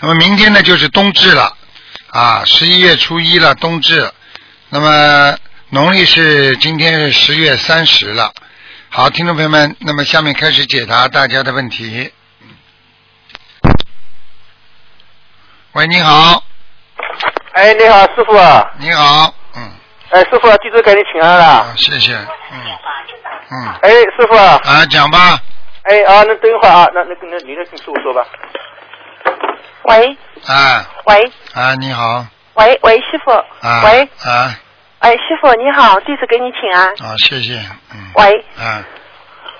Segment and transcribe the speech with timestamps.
[0.00, 1.56] 那么明天呢就是冬至了
[2.10, 4.10] 啊，十一月初一了，冬至。
[4.70, 5.36] 那么
[5.70, 8.32] 农历是今天是十月三十了。
[8.90, 12.12] 好，听众朋友们，那么下面开始解答大家的问题。
[15.72, 16.42] 喂，你好，
[17.52, 18.64] 哎，你好，师傅啊！
[18.78, 19.70] 你好，嗯，
[20.10, 21.44] 哎，师傅，弟子给你请安了。
[21.44, 22.60] 啊，谢谢，嗯，
[23.50, 24.60] 嗯，哎，师傅啊！
[24.64, 25.38] 啊，讲吧，
[25.82, 28.24] 哎啊，那等一会儿啊，那那那你的跟师傅说吧。
[29.88, 30.16] 喂。
[30.46, 30.86] 啊。
[31.06, 31.32] 喂。
[31.54, 33.30] 啊，你好，喂喂，师傅。
[33.32, 34.54] 啊，喂，啊。
[35.00, 36.86] 哎，师傅你好，弟子给你请啊。
[37.00, 37.54] 啊，谢谢，
[37.94, 38.82] 嗯，喂，啊，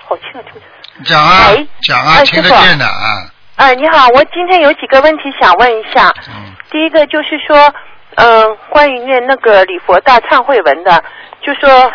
[0.07, 0.67] 好轻啊，听不见。
[1.05, 6.13] 讲啊喂，讲啊，哎听得见的啊，哎，你好，我今天有几个问题想问一下。
[6.27, 7.73] 嗯，第一个就是说，
[8.15, 11.01] 嗯、关于念那个礼佛大忏悔文的，
[11.41, 11.91] 就说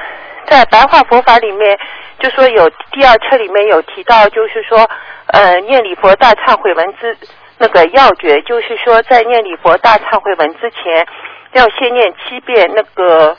[0.48, 1.78] 在白话佛法里面，
[2.18, 4.88] 就说有第二册里面有提到，就是说，
[5.26, 7.16] 呃，念礼佛大忏悔文之
[7.58, 11.06] 那个要诀，就是说在念礼佛大忏悔文之前，
[11.52, 13.36] 要先念七遍那个，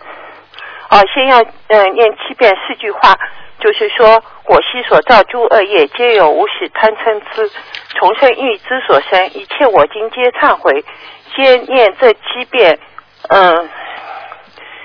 [0.90, 3.14] 哦、先要呃念七遍四句话，
[3.60, 7.50] 就是说我昔所造诸恶业，皆有无始贪嗔痴，
[8.00, 10.86] 重生欲之所生，一切我今皆忏悔。
[11.36, 12.80] 先念这七遍，
[13.28, 13.70] 嗯、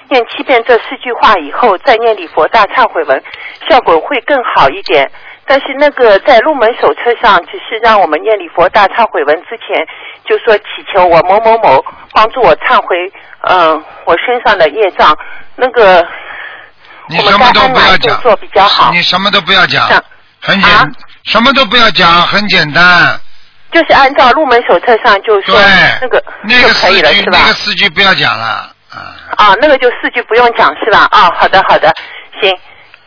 [0.08, 3.22] 念七遍这四句话以后，再念礼佛大忏悔文，
[3.68, 5.08] 效果会更好一点。
[5.46, 9.84] 但是那个在入门手册上，只是让我们念礼佛大忏悔文之前，
[10.24, 12.96] 就说祈求我某某某帮助我忏悔，
[13.48, 15.16] 嗯、我身上的业障。
[15.56, 16.06] 那个
[17.08, 18.92] 你什么都不要讲，做比较好？
[18.92, 20.02] 你什么都不要讲讲，
[20.40, 20.86] 很简啊，
[21.24, 23.18] 什么都不要讲，很简单，
[23.72, 25.60] 就是按照入门手册上就对说，
[26.00, 27.38] 那个那个就可以了是吧？
[27.40, 31.08] 那个四句不要讲了，啊，啊，那个就四句不用讲是吧？
[31.10, 31.92] 啊，好的好的，
[32.40, 32.56] 行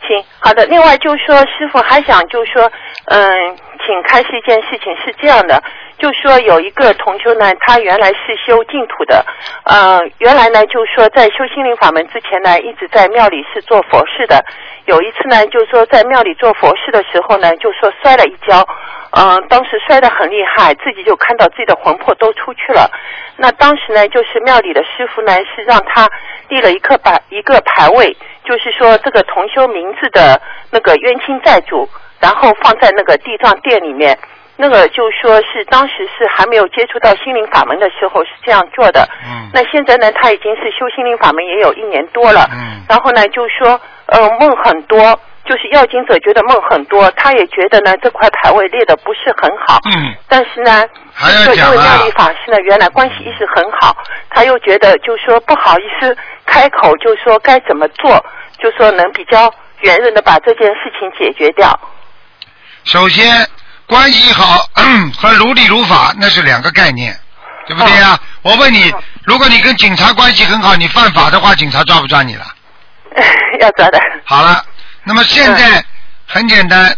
[0.06, 0.64] 行，好的。
[0.66, 2.70] 另外就是说，师傅还想就是说，
[3.06, 5.62] 嗯，请开示一件事情是这样的，
[5.98, 9.24] 就说有一个同修呢，他原来是修净土的，
[9.64, 14.44] 呃，原来呢就是说在修心灵法门之前呢，一直在庙里是做佛事的。
[14.86, 18.66] 有一次呢，就是说在庙里做佛事的时候呢，就说摔了一跤，
[19.16, 22.90] 嗯、当时摔得很厉害，自己就看到自己的魂魄都出去了。
[23.36, 26.08] 那当时呢，就是庙里的师傅呢是让他
[26.48, 30.40] 立了一个牌一个牌位，就是说这个同修名字的
[30.70, 31.88] 那个冤亲债主，
[32.20, 34.18] 然后放在那个地藏殿里面。
[34.56, 39.02] 那个就说是当时是还没有接触到心灵法门的时候是这样做的。
[39.24, 42.48] 嗯那现在呢，他已经是修心灵法门也有一年多了。
[42.52, 49.78] 嗯然后呢，就说呃梦很多，就是要经者觉得梦很多，他也觉得呢这块牌位列的不是很好。
[49.84, 53.96] 嗯，但是呢，还要就因为讲啊妙丽法师呢原来关系一直很好，
[54.30, 56.16] 他又觉得就说不好意思
[56.46, 58.24] 开口，就说该怎么做，
[58.58, 61.78] 就说能比较圆润的把这件事情解决掉。
[62.84, 63.46] 首先
[63.86, 64.66] 关系好
[65.18, 67.14] 和如理如法那是两个概念，
[67.66, 68.18] 对不对呀？
[68.42, 72.44] 我问你哦，如果你跟警察关系很好，你犯法的话，警察抓不抓你了？
[73.60, 74.00] 要抓的。
[74.24, 74.62] 好了，
[75.04, 75.84] 那么现在
[76.26, 76.96] 很简单，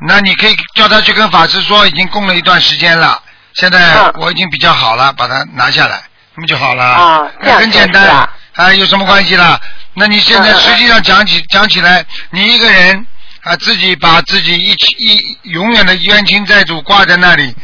[0.00, 3.22] 那你可以叫他去跟法师说，已经供了一段时间了，
[3.54, 6.02] 现在嗯我已经比较好了，把它拿下来，
[6.34, 6.84] 那么就好了。
[6.84, 9.60] 啊很简单啊啊，有什么关系啦？
[9.94, 13.06] 那你现在实际上讲起讲起来，你一个人
[13.42, 17.54] 啊，自己把自己一起一永远的冤亲债主挂在那里，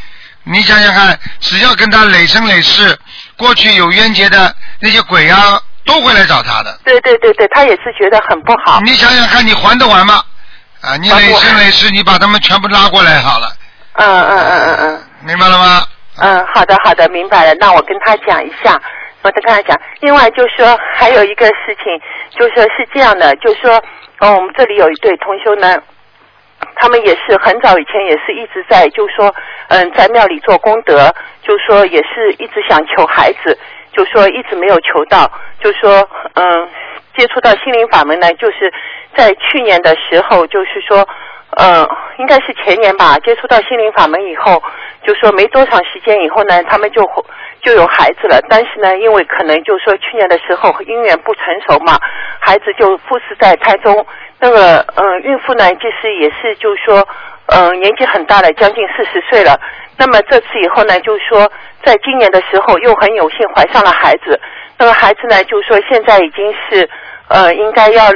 [0.43, 2.97] 你想想看，只要跟他累生累世，
[3.37, 6.77] 过去有冤结的那些鬼啊，都会来找他的。
[6.85, 8.79] 对对对对，他也是觉得很不好。
[8.81, 10.23] 你想想看，你还得完吗？
[10.81, 13.47] 啊，你累还不完生累世，你把他们全部拉过来好了，
[13.93, 15.03] 嗯嗯嗯嗯嗯。
[15.25, 15.83] 明白了吗？
[16.21, 17.53] 嗯，好的好的，明白了。
[17.59, 18.79] 那我跟他讲一下，
[19.21, 19.77] 我再跟他讲。
[19.99, 21.99] 另外就说还有一个事情，
[22.37, 23.81] 就说是这样的，就说，
[24.19, 25.77] 嗯，我们这里有一对同修呢，
[26.75, 29.33] 他们也是很早以前也是一直在就说，
[29.67, 33.57] 嗯，在庙里做功德，就说也是一直想求孩子，
[33.99, 35.29] 就说一直没有求到，
[35.59, 36.69] 就说，嗯，
[37.17, 38.71] 接触到心灵法门呢，就是
[39.13, 41.05] 在去年的时候，就是说。
[41.57, 44.61] 嗯，应该是前年吧，接触到心灵法门以后，
[45.03, 47.03] 就说没多长时间以后呢，他们就
[47.59, 48.39] 就有孩子了。
[48.47, 51.97] 但是呢，因为可能就说去年的时候姻缘不成熟嘛，
[52.39, 54.05] 孩子就复死在胎中。
[54.39, 57.05] 那个嗯，孕妇呢，其实也是就说
[57.47, 59.59] 嗯年纪很大了，将近四十岁了。
[59.99, 61.51] 那么这次以后呢，就是说
[61.83, 64.39] 在今年的时候又很有幸怀上了孩子。
[64.77, 66.89] 那么孩子呢，就是说现在已经是
[67.27, 68.09] 呃应该要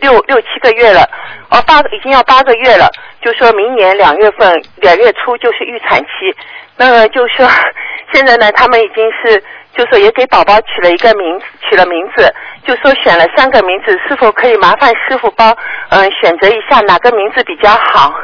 [0.00, 1.02] 六六七个月了，
[1.50, 2.88] 哦八已经要八个月了，
[3.20, 6.32] 就说明年两月份两月初就是预产期。
[6.76, 7.44] 那么就说
[8.12, 9.42] 现在呢，他们已经是
[9.74, 12.32] 就说也给宝宝取了一个名取了名字，
[12.64, 15.50] 就说选了三个名字，是否可以麻烦师傅帮
[15.88, 18.14] 嗯、选择一下哪个名字比较好？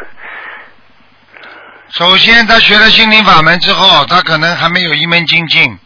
[1.92, 5.78] 首先，他学了心灵法门之后，他可能还没有一门精进，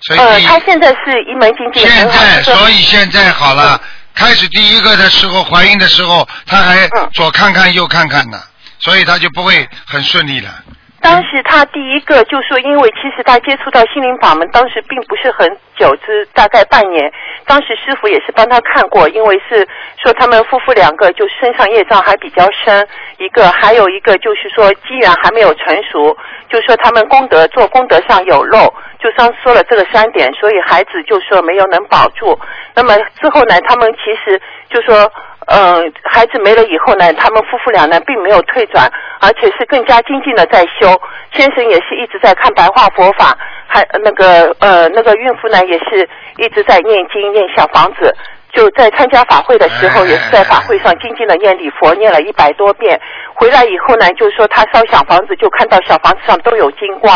[0.00, 3.80] 所以呃，他现在是一门精进，现在，所以现在好了。
[4.14, 8.40] 开始第一个的时候，怀孕的时候，他还嗯左看看右看看呢，
[8.78, 10.63] 所以他就不会很顺利了。
[11.04, 15.46] 当时他第一个就说，因为其实他接触到心灵法门，当时并不是很
[15.76, 17.12] 久，只大概半年。
[17.44, 19.68] 当时师傅也是帮他看过，因为是
[20.02, 26.16] 说他们夫妇两个就身上业障还比较深，一个还有一个就是说机缘还没有成熟，
[26.48, 32.38] 就说他们功德做功德上有漏，就上说了这个三点，所以孩子就说没有能保住。
[32.74, 34.40] 那么之后呢，他们其实
[34.70, 35.12] 就说。
[35.46, 41.00] 嗯，孩子没了以后呢，他们夫妇俩呢并没有退转，而且是更加精进的在修。
[41.32, 43.36] 先生也是一直在看白话佛法，
[43.66, 46.08] 还那个呃那个孕妇呢也是
[46.38, 48.14] 一直在念经念小房子。
[48.54, 53.00] 就在参加法会的时候，哎也是在法会上静静的念礼佛，念了一百多遍。
[53.34, 57.14] 回来以后呢，就是说他烧小房子，就看到小房子上都有金光，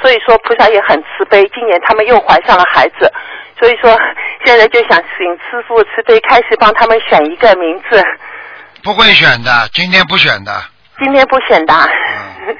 [0.00, 1.44] 所以说菩萨也很慈悲。
[1.54, 3.12] 今年他们又怀上了孩子，
[3.58, 3.90] 所以说
[4.44, 8.02] 现在就想请师傅慈悲开始帮他们选一个名字。
[8.82, 10.52] 不会选的，今天不选的。
[10.98, 11.74] 今天不选的。
[12.46, 12.56] 嗯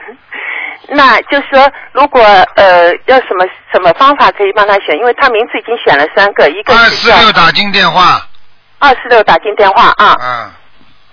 [0.91, 2.23] 那就是说，如果
[2.57, 4.97] 呃要什么什么方法可以帮他选？
[4.97, 8.27] 因为他名字已经选了三个，一个二四六打进电话，
[8.79, 10.51] 二四六打进电话啊，嗯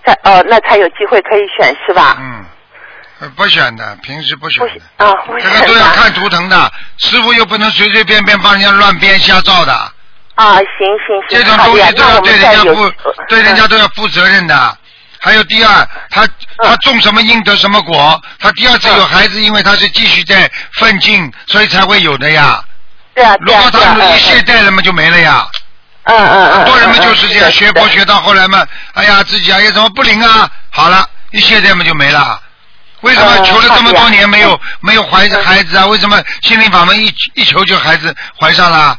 [0.06, 2.16] 才呃那才有机会可以选是吧？
[2.20, 2.46] 嗯，
[3.20, 4.66] 呃不选的，平时不选。
[4.98, 9.74] 啊，不选这个都要看图腾的，师傅又不能随随便便帮人家乱编瞎造的，
[10.36, 10.66] 啊，行
[11.06, 12.94] 行行，好的呀种东西，都要对人家负，
[13.28, 14.78] 对人家嗯都要负责任的。
[15.26, 16.28] 还有第二，他
[16.64, 22.64] 他种什么因得什么果，他第二次有孩子，因为他是继续在奋进，所以才会有的呀。
[23.16, 25.48] 对啊如对啊对啊果他一懈怠了嘛，就没了呀。
[26.04, 28.64] 嗯嗯嗯，很多人们嗯就是这样，学佛学到后来嘛，
[28.94, 30.48] 哎呀，自己哎呀怎么不灵啊？
[30.70, 32.40] 好了，一懈怠嘛就没了。
[33.02, 35.88] 为什么嗯求了这么多年没有没有怀嗯孩子啊？
[35.88, 38.96] 为什么心灵法门一一求就孩子怀上了？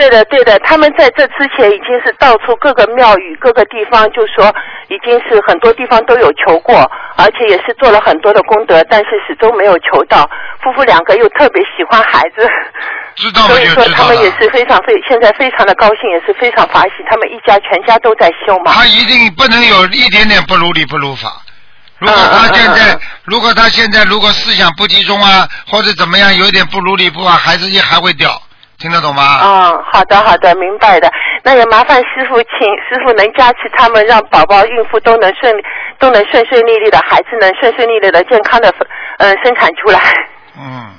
[0.00, 4.50] 对的，对的，他们在这之前已经是到处各个庙宇、各个地方，就说
[4.88, 10.26] 已经是很多地方都有求过，而且也是做了很多的功德，但是始终没有求到。
[10.62, 12.48] 夫妇两个又特别喜欢孩子，
[13.16, 13.84] 知道吗所以说。
[13.88, 18.72] 他们也是非常非现在非常的高兴，也是非常法喜，他们一家全家都在修嘛。
[18.72, 21.28] 他一定不能有一点点不如理不如法。
[21.98, 28.40] 如果嗯他现在如果他现在如果思想不集中啊，或者怎么样，有一点不如理不法，孩子也还会掉，
[28.80, 29.40] 听得懂吗？
[29.42, 31.10] 嗯，好的好的，明白的。
[31.42, 32.50] 那也麻烦师傅，请
[32.88, 35.62] 师傅能加持他们，让宝宝、孕妇都能顺利，
[35.98, 38.72] 都能顺顺利利的，孩子能顺顺利利的、健康的，
[39.18, 40.00] 嗯、生产出来。
[40.58, 40.90] 嗯，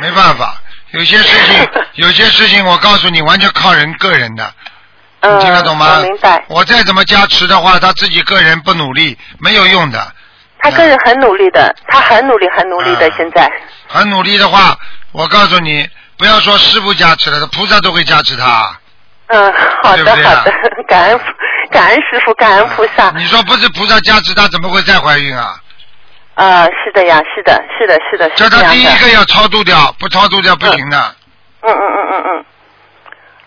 [0.00, 0.54] 没办法，
[0.90, 4.52] 有些事情， 有些事情，我告诉你，完全靠人个人的，
[5.20, 5.98] 嗯，你听得懂吗？
[5.98, 6.44] 我明白。
[6.48, 10.12] 我再怎么加持的话，他自己个人不努力，没有用的。
[10.60, 13.50] 他个人很努力的，他很努力，很努力的，嗯现在。
[13.86, 14.76] 很努力的话，
[15.12, 18.76] 我告诉你，不要说师傅加持了，菩萨都会加持他。
[19.28, 20.52] 嗯，好的好的，
[20.88, 21.20] 感恩
[21.70, 23.10] 感恩师傅，感恩菩萨。
[23.16, 25.54] 你说不是菩萨加持他，怎么会再怀孕啊？
[26.34, 28.48] 啊，是的呀，是的，是的，是的，这。
[28.48, 31.14] 他第一个要超度掉，不超度掉不行的。
[31.60, 32.44] 嗯嗯嗯嗯嗯，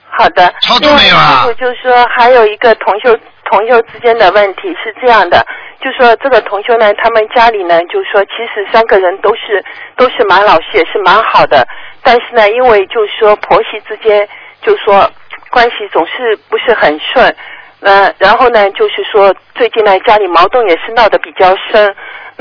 [0.10, 0.54] 好的。
[0.62, 3.18] 超度没有啊师傅就是说还有一个同修
[3.52, 5.46] 朋友之间的问题是这样的，
[5.82, 9.64] 就说这个同修呢，他们家里呢，就说其实三个人都是
[9.98, 11.68] 都是蛮老实，也是蛮好的，
[12.02, 14.28] 但是呢，因为就说婆媳之间
[14.62, 15.12] 就说
[15.50, 17.36] 关系总是不是很顺。
[17.82, 21.94] 呃，然后呢，就是说最近呢，家里矛盾也是闹得比较深。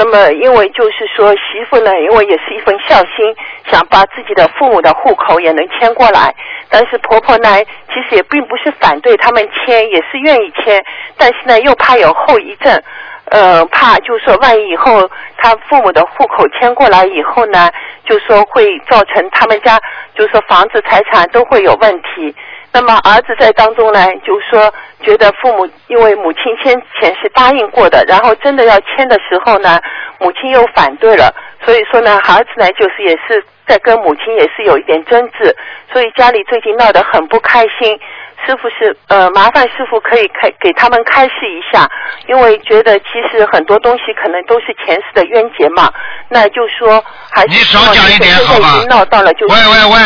[0.02, 3.36] 那么，因为就是说媳妇呢，因为也是一份孝心，
[3.70, 6.34] 想把自己的父母的户口也能迁过来，
[6.70, 7.48] 但是婆婆呢，
[7.92, 10.82] 其实也并不是反对他们迁，也是愿意迁，
[11.18, 12.82] 但是呢，又怕有后遗症，
[13.26, 17.68] 呃，怕就是说万一以后他父母的户口迁过来以后呢，
[18.06, 19.78] 就说会造成他们家
[20.14, 22.34] 就是说房子财产都会有问题。
[22.72, 24.72] 那么儿子在当中呢，就说
[25.02, 29.80] 觉得父母因为母亲先前是答应过的，然后真的要签的时候呢，
[30.18, 31.34] 母亲又反对了，
[31.64, 35.54] 所以说呢，儿子呢就是也是在跟母亲也是有一点争执，
[35.92, 37.98] 所以家里最近闹得很不开心。
[38.46, 41.86] 师傅是呃，麻烦师傅可以开给他们开示一下，
[42.26, 45.92] 因为觉得其实很多东西可能都是前世的冤结嘛。
[46.30, 50.00] 那就说还是你少讲一点现在好吧已经闹到了，就是喂喂喂，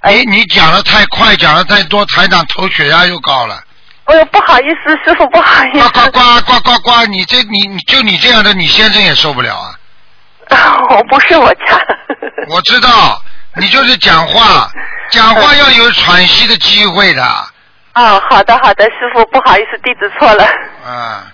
[0.00, 3.62] 哎你你讲的太快，讲的太多，台长头血压又高了。
[4.04, 7.06] 哎呦，不好意思，师傅不好意思，呱呱呱呱呱呱！
[7.06, 9.76] 你这你你就你这样的，你先生也受不了啊！
[10.90, 11.78] 我不是我家。
[12.48, 13.22] 我知道，
[13.56, 14.70] 你就是讲话，
[15.12, 17.22] 讲话要有喘息的机会的。
[17.94, 20.44] 哦，好的好的，师傅不好意思，地址错了。
[20.84, 21.26] 啊，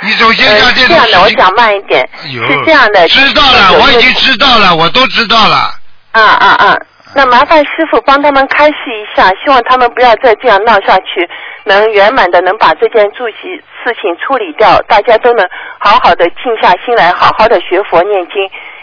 [0.00, 2.06] 你首先要，这种是这样的，我，讲慢一点。
[2.22, 5.74] 是这样的，知道了，我已经知道了，我都知道了。
[6.12, 6.76] 啊啊啊！
[7.14, 11.28] 那麻烦师傅帮他们开示一下，希望他们不要再这样闹下去，
[11.64, 18.36] 能圆满的能把这件住席事情处理掉，大家都能好好的静下心来，好好的学佛念经。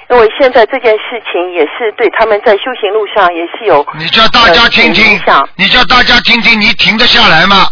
[0.10, 5.18] 因为现在这件事情也是对他们在修行路上也是有你叫大家听听
[5.56, 7.68] 你叫大家听听，你停得下来吗？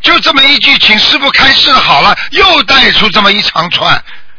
[0.00, 3.92] 就这么一句，请师傅开示好了，又带出这么一长串。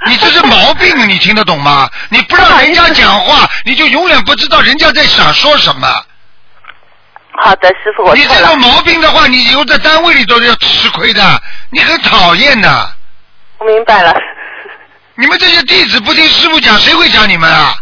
[0.09, 1.89] 你这是毛病，你听得懂吗？
[2.09, 5.87] 你不让人家讲话，你就永远不知道人家在想说什么。
[7.41, 8.59] 好的，师傅，我错了你这种。
[8.59, 12.91] 毛病的话，你以后在单位里都是要吃亏的，你很讨厌的。
[13.59, 14.13] 我明白了。
[15.15, 17.73] 你们这些弟子不听师傅讲，谁会讲你们啊？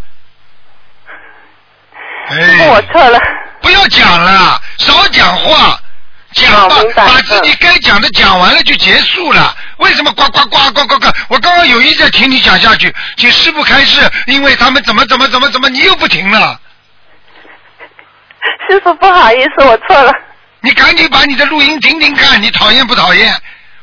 [2.29, 3.19] 师傅，我哎，错了。
[3.61, 5.79] 不要讲了，少讲话，
[6.33, 9.55] 讲吧把自己该讲的讲完了就结束了。
[9.77, 11.07] 为什么呱呱呱呱呱呱？
[11.29, 16.59] 我刚刚有意在听你讲下去，请师傅开示，因为他们怎么怎么怎么怎么，你又不停了。
[18.69, 20.13] 师傅，不好意思，我错了。
[20.61, 23.33] 你赶紧把你的录音听听看，你讨厌不讨厌？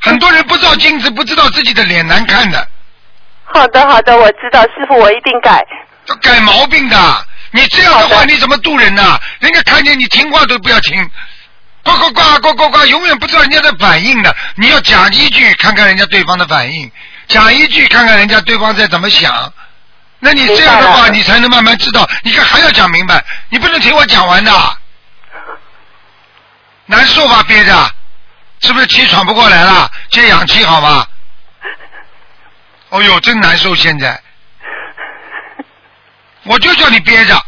[0.01, 2.67] 很多人不照镜子，不知道自己的脸难看的，
[3.45, 5.61] 好的，好的，我知道，师傅，我一定改。
[6.07, 6.97] 要改毛病的。
[7.51, 9.19] 你这样的话，的你怎么度人呢？
[9.41, 11.11] 人家看见你听话都不要听，
[11.83, 14.35] 呱呱呱呱呱呱，永远不知道人家的反应的。
[14.57, 16.91] 你要讲一句，看看人家对方的反应；
[17.29, 19.53] 讲一句，看看人家对方在怎么想。
[20.19, 22.09] 那你这样的话，你才能慢慢知道。
[22.23, 24.53] 你看还要讲明白，你不能听我讲完的。
[26.87, 27.91] 难受吧，憋着，
[28.61, 29.91] 是不是气喘不过来了？
[30.11, 31.07] 接氧气好吗？
[32.91, 34.21] 哦呦，真难受，现在。
[36.45, 37.41] 我就叫你憋着，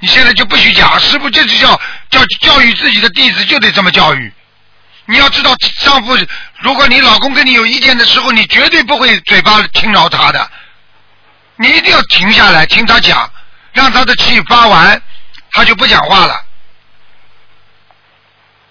[0.00, 4.32] 你现在就不许讲，师傅这就叫教教育自己的弟子就得这么教育。
[5.06, 6.16] 你要知道，丈夫，
[6.60, 10.50] 如果你老公跟你有意见的时候，你绝对不会嘴巴轻饶他的，
[11.56, 13.30] 你一定要停下来听他讲，
[13.72, 15.00] 让他的气发完，
[15.52, 16.44] 他就不讲话了。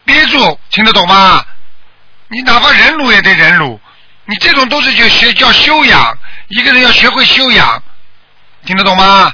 [0.06, 1.44] 憋住，听得懂吗？
[2.30, 3.80] 你哪怕忍辱也得忍辱，
[4.26, 6.18] 你这种都是就学叫修养，
[6.50, 7.82] 一个人要学会修养，
[8.66, 9.34] 听得懂吗？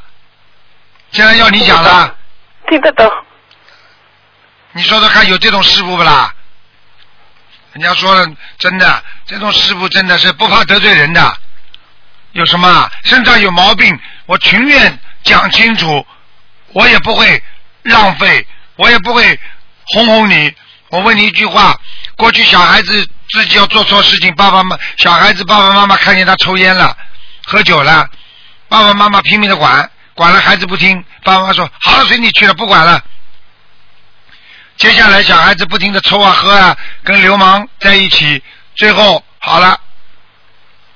[1.13, 2.15] 现在要你讲了，
[2.67, 3.09] 听得懂。
[4.71, 6.33] 你说说看，有这种师傅不啦？
[7.73, 8.27] 人家说了，
[8.57, 11.37] 真的，这种师傅真的是不怕得罪人的。
[12.31, 16.03] 有什么啊身上有毛病，我情愿讲清楚，
[16.69, 17.43] 我也不会
[17.83, 19.39] 浪费，我也不会
[19.85, 20.51] 哄哄你。
[20.89, 21.79] 我问你一句话：
[22.17, 26.97] 过去小孩子自己要做错事情，爸爸妈小孩子爸爸妈妈看见他抽烟了、
[27.45, 28.09] 喝酒了，
[28.67, 33.03] 爸爸妈妈拼命的管，管了孩子不听，爸爸妈妈说好了随你去了，不管了。
[34.77, 38.43] 接下来小孩子不停的抽啊喝啊，跟流氓在一起，
[38.75, 39.79] 最后好了，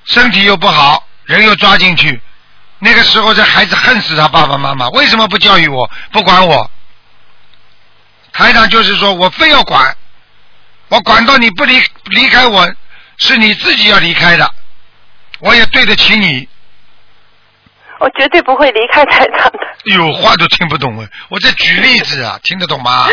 [0.06, 2.22] 身体又不好，人又抓进去，
[2.80, 6.70] 那个时候这孩子恨死他爸爸妈妈，为什么不教育我，不管我？
[8.34, 9.96] 台长就是说我非要管，
[10.90, 12.72] 我管到你不离离开我，
[13.18, 14.54] 是你自己要离开的，
[15.40, 16.48] 我也对得起你。
[18.00, 19.60] 我绝对不会离开台长的。
[19.89, 23.08] 哎呦，话都听不懂哎，我在举例子啊， 听得懂吗？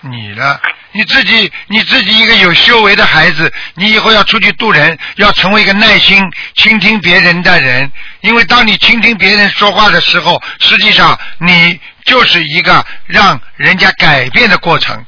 [0.00, 0.60] 你呢？
[0.92, 6.22] 你自己你自己一个有修为的孩子，你以后要出去度人，要成为一个耐心
[6.54, 7.90] 倾听别人的人。
[8.20, 15.04] 因为当你倾听别人说话的时候，实际上你就是一个让人家改变的过程。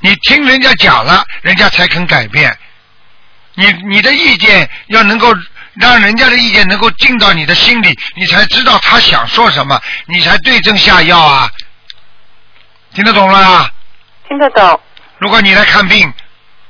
[0.00, 2.56] 你听人家讲了，人家才肯改变。
[3.54, 5.34] 你你的意见要能够
[5.80, 11.50] 让人家的意见能够进到你的心里，你才知道他想说什么，你才对症下药啊。
[12.94, 13.70] 听得懂了啊？
[14.28, 14.80] 听得懂。
[15.18, 16.12] 如果你来看病，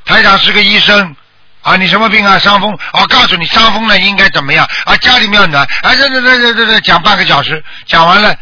[0.04, 1.14] 台长是个医生
[1.62, 2.38] 啊，你什么病啊？
[2.38, 4.96] 伤风，我、告诉你，伤风了应该怎么样啊？
[4.96, 8.34] 家里面要暖，啊，这这这这这这讲半个小时，讲完了，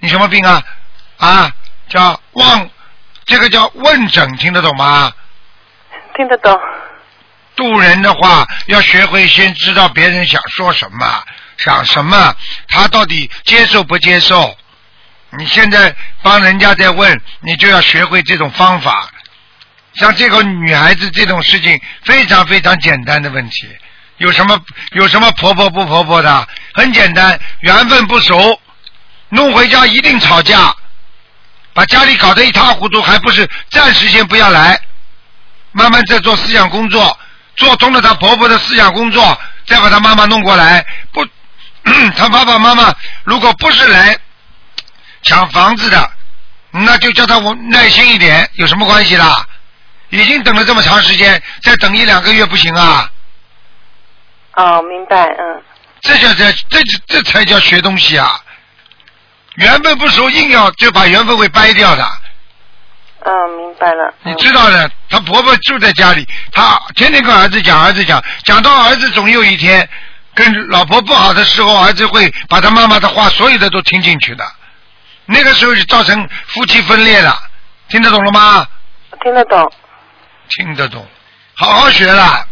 [0.00, 0.62] 你什么病啊？
[1.18, 1.50] 啊，
[1.88, 2.68] 叫望，
[3.24, 5.12] 这个叫问诊，听得懂吗？
[6.16, 6.58] 听得懂。
[7.56, 11.24] 渡人的话，要学会先知道别人想说什么，
[11.56, 12.34] 想什么，
[12.68, 14.56] 他到底接受不接受？
[15.38, 19.10] 你现在帮人家在问，你就要学会这种方法。
[19.94, 23.66] 像这个女孩子这种事情非常非常简单的问题，
[24.18, 24.58] 有什么
[24.92, 26.48] 有什么婆婆不婆婆的？
[26.74, 28.60] 很简单，缘分不熟，
[29.30, 30.74] 弄回家一定吵架，
[31.72, 34.78] 把家里搞得一塌糊涂，还不是暂时先不要来，
[35.72, 37.18] 慢慢再做思想工作，
[37.56, 40.84] 做通了她婆婆的思想工作，再把她妈妈弄过来。
[41.12, 41.26] 不，
[42.16, 42.94] 她爸爸妈妈
[43.24, 44.16] 如果不是来
[45.22, 46.10] 抢房子的，
[46.70, 49.46] 那就叫她我耐心一点，有什么关系啦？
[50.10, 53.10] 已经等了这么长时间，再等一两个月不行啊！
[54.54, 55.62] 哦，明白，嗯，
[56.00, 58.40] 这叫这这这才叫学东西啊！
[59.56, 62.08] 缘分不熟，硬要就把缘分会掰掉的。
[63.28, 64.14] 嗯，明白了。
[64.22, 69.88] 你知道的，她婆婆住在家里，她天天跟儿子讲，儿子讲，讲到儿子总有一天
[70.32, 74.44] 跟老婆不好的时候，儿子会把他妈妈的话所有的都听进去的。
[75.24, 77.36] 那个时候就造成夫妻分裂了，
[77.88, 78.64] 听得懂了吗？
[79.24, 79.72] 听得懂。
[80.48, 81.04] 听得懂，
[81.54, 82.46] 好好学了。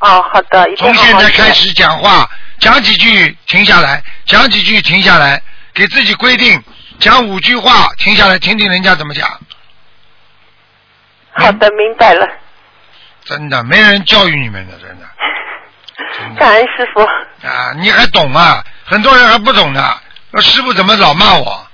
[0.00, 5.40] 哦，好的，一定从现在开始讲话，讲几句停下来，讲几句停下来，
[5.72, 6.60] 给自己规定
[6.98, 9.28] 讲五句话，停下来听听人家怎么讲。
[11.32, 12.26] 好的，明白了。
[13.24, 15.06] 真的，没人教育你们的，真的
[16.18, 17.00] 真的感恩师傅。
[17.46, 17.72] 啊！
[17.76, 18.64] 你还懂啊？
[18.84, 20.00] 很多人还不懂呢。
[20.30, 21.66] 那师傅怎么老骂我？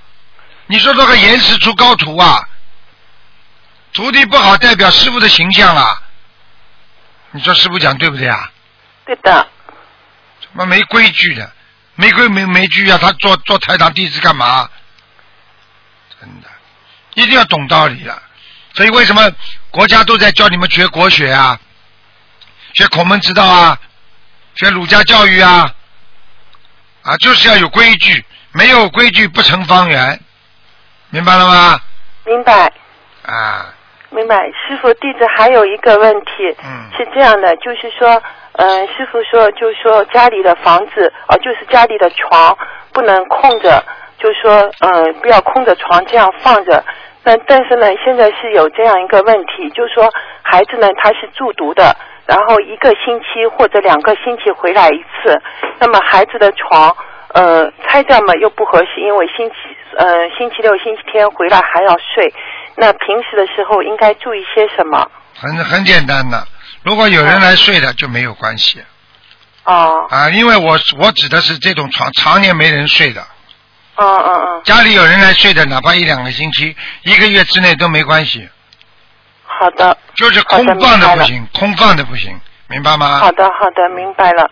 [0.67, 2.47] 你说这个严师出高徒啊，
[3.93, 6.01] 徒弟不好代表师傅的形象啊。
[7.31, 8.51] 你说师傅讲对不对啊？
[9.05, 9.47] 对的，
[10.41, 11.51] 怎么没规矩的，
[11.95, 12.97] 没规没没矩啊！
[13.01, 14.69] 他做做台长弟子干嘛？
[16.19, 16.47] 真的，
[17.15, 18.21] 一定要懂道理的。
[18.77, 19.23] 所以为什么
[19.71, 21.59] 国家都在教你们学国学啊？
[22.75, 23.75] 学孔门之道啊？
[24.53, 25.73] 学儒家教育啊？
[27.01, 30.19] 啊，就是要有规矩，没有规矩不成方圆，
[31.09, 31.79] 明白了吗？
[32.23, 32.71] 明白。
[33.23, 33.73] 啊，
[34.11, 38.21] 明白，师傅，弟子还有一个问题，嗯是这样的，就是说，
[38.53, 42.55] 嗯、师傅说，就是说家里的房子，哦、就是家里的床
[42.93, 43.83] 不能空着，
[44.19, 46.85] 就是说，嗯、不要空着床这样放着。
[47.27, 50.09] 那但是呢，现在是有这样一个问题，就是说
[50.43, 51.93] 孩子呢他是住读的，
[52.25, 55.37] 然后一个星期或者两个星期回来一次，
[55.77, 56.95] 那么孩子的床。
[57.33, 59.55] 呃，拆掉嘛又不合适，因为星期
[59.97, 62.33] 呃星期六、星期天回来还要睡。
[62.77, 65.05] 那平时的时候应该注意些什么？
[65.35, 66.41] 很很简单的。
[66.83, 68.81] 如果有人来睡的就没有关系
[69.65, 73.21] 哦，啊，因为我我指的是这种床常年没人睡的。
[73.99, 78.47] 嗯嗯嗯，家里有人来睡的，哪怕一两个星期、一个月之内都没关系，
[79.43, 83.19] 好的，就是空放的不行，空放的不行，明白吗？
[83.19, 84.49] 好的，好的，明白了。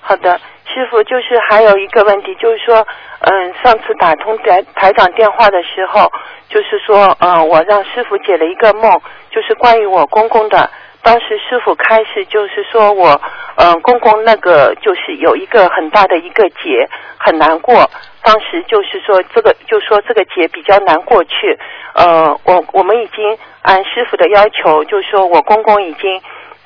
[0.00, 2.84] 好的，师傅，就是还有一个问题，就是说，
[3.20, 6.10] 嗯，上次打通台台长电话的时候，
[6.48, 9.00] 就是说，嗯，我让师傅解了一个梦，
[9.30, 10.68] 就是关于我公公的。
[11.04, 13.20] 当时师傅开始就是说我，
[13.56, 17.88] 嗯，公公那个就是有一个很大的一个结，很难过。
[18.22, 21.58] 当时就是说这个，就说这个节比较难过去。
[21.94, 26.20] 呃，我我们已经按师傅的要求，就是说我公公已经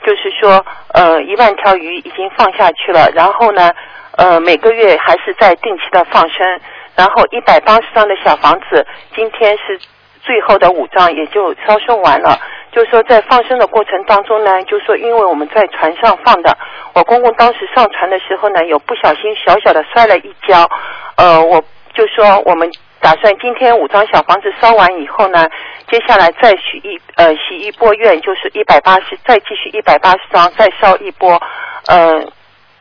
[0.04, 3.72] 就是说，呃，一万条鱼已经放下去了，然后呢，
[4.16, 6.60] 呃，每个月还是在定期的放生，
[6.94, 9.80] 然后一百八十张的小房子，今天是
[10.20, 12.38] 最后的五张，也就烧送完了。
[12.76, 16.54] 就是说，在放生的过程当中呢，就说，因为我们在船上放的，
[16.92, 20.68] 我公公当时上船的时候呢，有不小心小小的摔了一跤，
[21.16, 25.48] 呃，我就说我们打算今天五张小房子烧完以后呢，
[25.90, 31.40] 接下来再许一呃许一波愿，就是一百八十，再继续一百八十张，再烧一波，
[31.88, 32.22] 呃，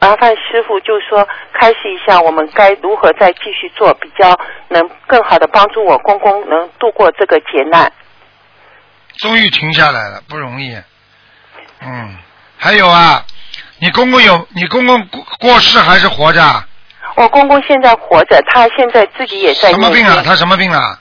[0.01, 7.89] 麻烦师傅就说开示一下，我们该如何再继续做，比较能更好的帮助我公公能度过这个劫难。
[9.17, 10.75] 终于停下来了，不容易。
[11.81, 12.17] 嗯，
[12.57, 13.23] 还有啊，
[13.79, 16.67] 你公公有你公公过过世还是活着啊？
[17.15, 20.21] 我公公现在活着，他现在自己也在念什么病啊？
[20.25, 20.99] 他什么病啊？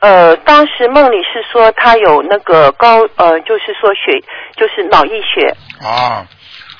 [0.00, 4.20] 呃，当时梦里是说他有那个高呃，就是说血，
[4.56, 5.54] 就是脑溢血。
[5.80, 6.26] 啊，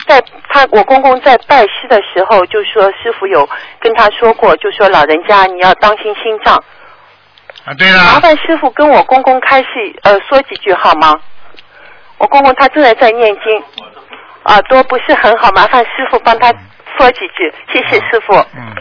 [0.06, 3.48] 在他我公公在拜师的时候，就说师傅有
[3.80, 6.62] 跟他说过，就说老人家你要当心心脏。
[7.66, 9.66] 啊，对了麻，烦师傅跟我公公开示
[10.02, 11.14] 呃说几句好吗？
[12.18, 13.62] 我公公他正在在念经，
[14.44, 16.52] 耳朵不是很好，麻烦师傅帮他
[16.96, 18.35] 说几句，谢谢师傅。
[18.55, 18.74] 嗯，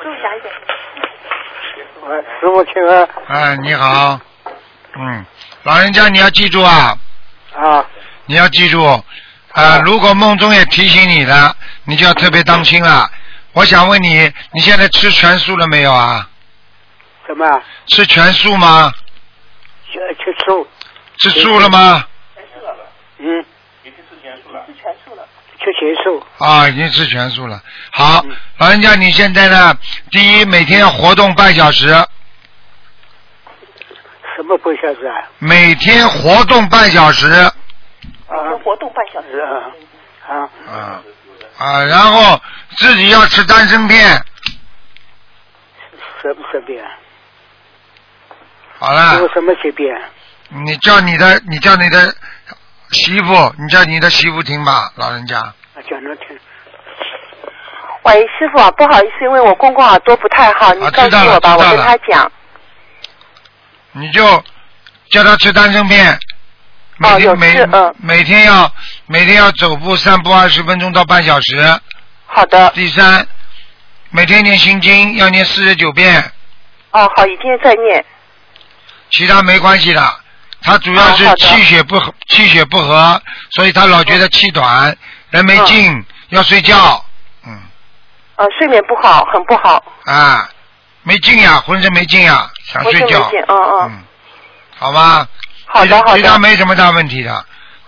[0.00, 0.54] 注意一点。
[2.06, 4.20] 喂，师傅请安哎，你好，
[4.96, 5.26] 嗯，
[5.64, 6.96] 老人家你要记住啊，
[7.56, 7.84] 啊，
[8.26, 8.84] 你要记住，
[9.52, 13.10] 啊，如果梦中也提醒你了，你就要特别当心了。
[13.52, 16.28] 我想问你，你现在吃全素了没有啊？
[17.26, 17.62] 什么？
[17.86, 18.92] 吃全素吗？
[19.90, 20.66] 吃吃素。
[21.18, 22.04] 吃素了吗？
[23.18, 23.44] 嗯。
[23.84, 24.64] 吃全素了。
[24.66, 25.26] 吃全素了。
[25.58, 26.26] 吃全素。
[26.38, 27.62] 啊，已经吃全素了。
[27.92, 28.24] 好，
[28.58, 29.74] 老人家，你现在呢？
[30.10, 31.88] 第一，每天要活动半小时，
[34.36, 35.14] 什么半小时啊？
[35.38, 37.30] 每天活动半小时。
[37.30, 37.52] 啊。
[38.62, 39.38] 活动半小时。
[39.40, 39.72] 啊。
[40.28, 40.50] 啊。
[40.66, 41.02] 啊
[41.56, 42.40] 啊，然后
[42.76, 44.22] 自己要吃丹参片。
[46.20, 46.74] 什么什么
[48.84, 49.28] 好了。
[49.32, 49.96] 什么随便？
[50.66, 52.14] 你叫你的，你叫你的
[52.90, 55.40] 媳妇，你叫你的媳妇听吧，老人家。
[55.88, 56.38] 讲着听。
[58.02, 62.30] 喂，师傅啊，不好意思，因为我公公耳朵不太好，你告诉我吧，我跟他讲。
[63.92, 64.22] 你就
[65.10, 66.18] 叫他吃丹参片，
[66.98, 67.66] 每天、每
[68.02, 68.70] 每天要
[69.06, 71.80] 每天要走步散步二十分钟到半小时。
[72.26, 72.70] 好的。
[72.74, 73.26] 第三，
[74.10, 76.22] 每天念心经要念四十九遍。
[76.90, 78.04] 哦，好，已经在念。
[79.14, 80.16] 其他没关系的，
[80.60, 83.22] 他主要是气血不和，气血不和，
[83.52, 84.96] 所以他老觉得气短，
[85.30, 87.04] 人没劲，要睡觉。
[87.46, 87.56] 嗯。
[88.34, 89.80] 呃，睡眠不好，很不好。
[90.06, 90.48] 啊，
[91.04, 93.30] 没劲呀，浑身没劲呀，想睡觉。
[93.48, 94.02] 嗯嗯。
[94.76, 95.28] 好吧。
[95.66, 96.18] 好的好的。
[96.18, 97.32] 其他没什么大问题的。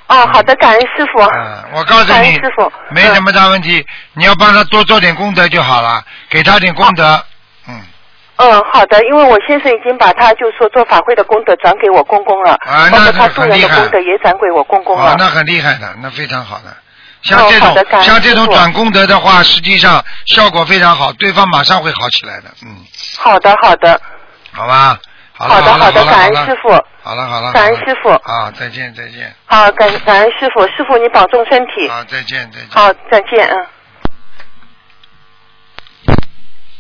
[0.07, 1.23] 哦，好的，感恩师傅。
[1.25, 7.21] 嗯，我告诉你，师傅，没什么大问题，你要帮他多做点功德就好了，给他点功德。
[8.37, 8.51] 嗯。
[8.51, 15.11] 嗯，好的，因为我先生已经把他就说做法会的功德转给我公公了，啊，包括他助人的功德也转给我公公了。
[15.11, 16.77] 啊，那很厉害的，那非常好的。
[17.23, 22.77] 像这种像这种转功德的话，实际上效果非常好，对方马上会好起来的，嗯。
[23.19, 24.01] 好的，好的。
[24.53, 24.99] 好吧。
[25.39, 26.69] 好的，好的，感恩师傅。
[27.03, 27.53] 好了，好了。
[27.53, 28.11] 感恩师傅。
[28.11, 29.35] 啊，再见，再见。
[29.45, 31.89] 好，感感恩师傅，师傅你保重身体。
[31.89, 32.69] 好，再见，再见。
[32.71, 33.67] 好，再见，嗯。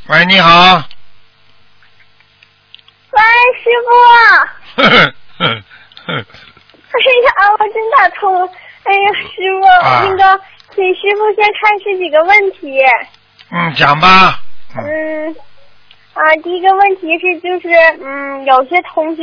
[0.09, 0.83] 喂，你好。
[3.16, 3.20] 喂，
[3.62, 3.88] 师傅。
[6.96, 8.46] 哎呀，我真打通了！
[8.85, 9.26] 哎呀，师
[9.61, 9.62] 傅，
[10.07, 10.40] 那个，
[10.74, 12.79] 请师傅先开始几个问题。
[13.50, 14.40] 嗯，讲吧。
[14.76, 15.35] 嗯。
[16.14, 17.68] 啊，第一个问题是，就是
[18.02, 19.22] 嗯，有些同修，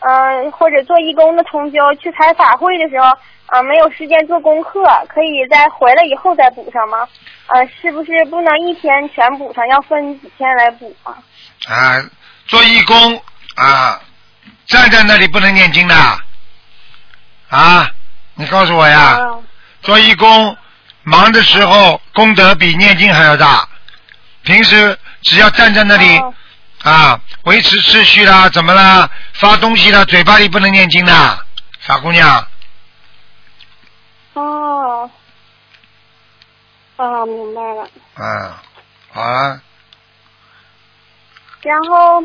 [0.00, 3.06] 嗯，或者做义工的同修去开法会的时候，
[3.46, 7.08] 啊，没有时间做功课，可以在回来以后再补上吗？
[7.48, 11.18] 呃，是不是不能一天全补上，要分几天来补啊？
[11.68, 11.98] 啊，
[12.48, 13.22] 做义工
[13.54, 14.00] 啊，
[14.66, 15.94] 站在那里不能念经的
[17.48, 17.90] 啊！
[18.34, 19.18] 你告诉我呀，
[19.82, 20.56] 做义工
[21.02, 23.68] 忙的时候功德比念经还要大，
[24.42, 24.98] 平时。
[25.22, 26.22] 只要站在那里
[26.84, 29.10] 啊，维持秩序啦，怎么啦？
[29.32, 31.46] 发东西啦，嘴巴里不能念经的，
[31.80, 32.46] 傻姑娘。
[34.34, 35.10] 哦，
[36.96, 37.90] 哦，明白了。
[38.14, 38.52] 嗯，
[39.12, 39.60] 好啊。
[41.62, 42.22] 然后，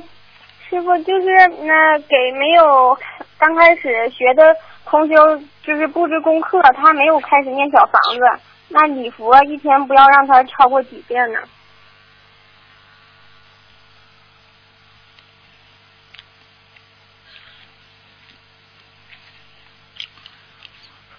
[0.74, 1.28] 师傅就是
[1.62, 2.98] 那给没有
[3.38, 4.56] 刚开始学的
[4.86, 11.40] 同修，就是布置功课，他没有开始念小房子，那礼佛一天不要让他超过几遍呢？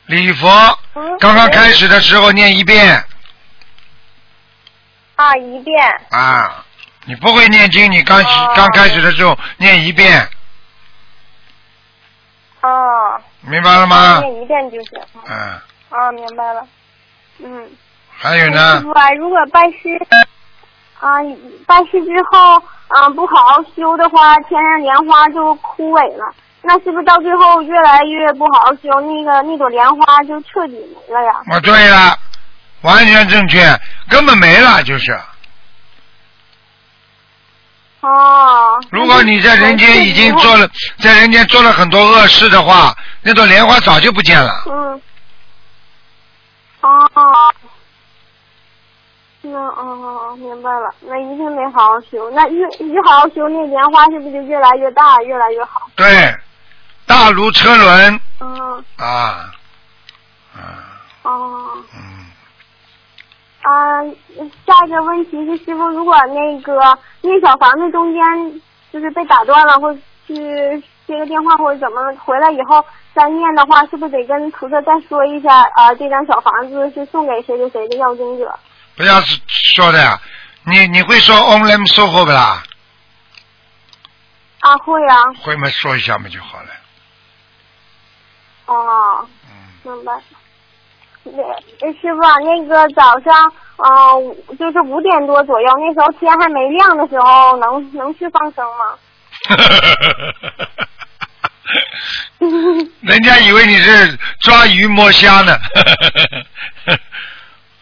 [0.06, 0.50] 礼佛
[1.20, 3.04] 刚刚开始的时候念一遍。
[5.14, 5.76] 啊，一遍。
[6.10, 6.63] 啊，
[7.06, 8.22] 你不会念经，你刚
[8.54, 10.26] 刚开始的时候念一遍。
[12.62, 13.20] 哦。
[13.42, 14.20] 明白了吗？
[14.20, 15.00] 念一遍就是。
[15.28, 15.60] 嗯。
[15.90, 16.66] 啊，明白了。
[17.40, 17.70] 嗯。
[18.16, 18.78] 还有呢。
[18.78, 20.00] 师傅啊，如果拜师
[20.98, 21.20] 啊，
[21.66, 22.56] 拜师之后
[22.88, 26.34] 啊不好好修的话，天上莲花就枯萎了。
[26.62, 30.72] 那是不是到最后越来越不好好修，那个那朵莲花就彻底
[31.06, 31.34] 没了呀？
[31.50, 32.18] 啊，对了，
[32.80, 33.60] 完全正确，
[34.08, 35.14] 根本没了就是。
[38.04, 38.80] 哦。
[38.90, 44.52] 如果你在人间已经做了，在人间做了很多恶事的话，那朵莲花早就不见了。
[44.66, 45.02] 嗯。
[46.82, 47.10] 哦。
[49.46, 50.94] 那哦，明白了。
[51.00, 55.88] 那一定得好好修，那越越好好修，那莲花是不是就越来越大，越来越好？
[55.94, 56.34] 对。
[57.06, 58.20] 大如车轮。
[58.40, 58.84] 嗯。
[58.96, 59.50] 啊。
[60.54, 60.60] 啊。
[61.22, 61.70] 哦。
[61.94, 62.23] 嗯。
[63.64, 64.04] 啊，
[64.66, 68.22] 下一个问题是，师傅，如果那个那小房子中间
[68.92, 69.90] 就是被打断了，或
[70.26, 70.34] 去
[71.06, 75.94] 接个电话或者怎么回来以后再念的话，是不是得跟菩萨再说一下啊？
[75.94, 78.58] 这张小房子是送给谁谁谁的要经者？
[78.96, 80.20] 不要说的呀，
[80.66, 82.62] 你你会说 only 售后不啦？
[84.60, 85.22] 啊，会啊。
[85.42, 86.68] 会嘛，说一下嘛就好了。
[88.66, 89.26] 哦，
[89.84, 90.12] 明白。
[91.24, 98.96] 那师傅，那个早上，嗯，就是五点多左右，那时候天还没亮的时候，能能去放生吗？
[103.00, 105.56] 人家以为你是抓鱼摸虾呢。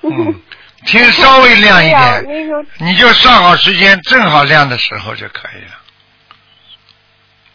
[0.02, 0.40] 嗯，
[0.86, 2.24] 天稍微亮一、 点，
[2.78, 5.72] 你就算好时间，正好亮的时候就可以了。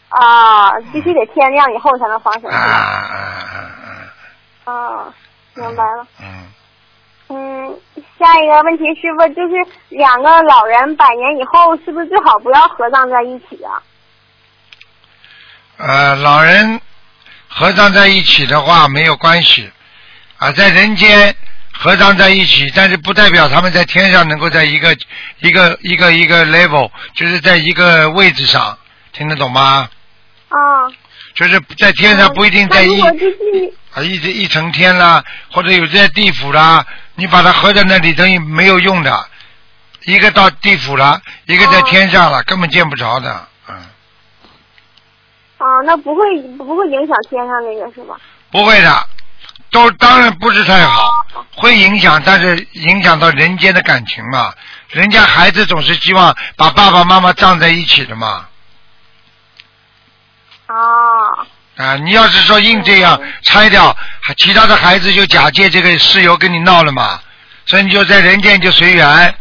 [0.09, 2.61] 啊，必须得天亮以后才能放生，啊啊
[4.65, 4.71] 吧？
[4.71, 5.13] 啊啊啊，
[5.57, 6.01] 明白了。
[6.01, 6.07] 啊！
[6.21, 6.47] 嗯，
[7.29, 7.79] 嗯，
[8.17, 9.55] 下一个问题，师傅就是
[9.89, 13.81] 两个老人百年以后，是不是最好不要合葬在一起啊？
[15.77, 16.79] 呃，老人
[17.47, 19.69] 合葬在一起的话没有关系
[20.37, 21.35] 啊，在人间
[21.73, 24.95] 合葬在一起，但是不代表他们在天上能够在一个
[25.39, 28.77] 一个一个一个 level，就是在一个位置上，
[29.11, 29.89] 听得懂吗？
[30.49, 30.87] 啊，
[31.37, 39.27] 就是在天上不一定在一那如果就是啊一一层天啦，或者有在地府啦，你把它合在那里等于没有用的，
[40.05, 43.75] 一个到地府了，一个在天上了，根本见不着的，嗯，
[45.59, 48.15] 啊，那不会不会影响天上那个是吧？
[48.49, 49.07] 不会的，
[49.69, 51.11] 都当然不是太好，
[51.55, 54.51] 会影响，但是影响到人间的感情嘛，
[54.89, 58.47] 人家孩子总是希望把爸爸妈妈葬在一起的嘛，
[60.67, 63.95] 啊，啊，你要是说硬这样拆掉，
[64.37, 67.19] 其他的孩子就假借这个事由跟你闹了嘛，
[67.65, 69.33] 所以你就在人间就随缘，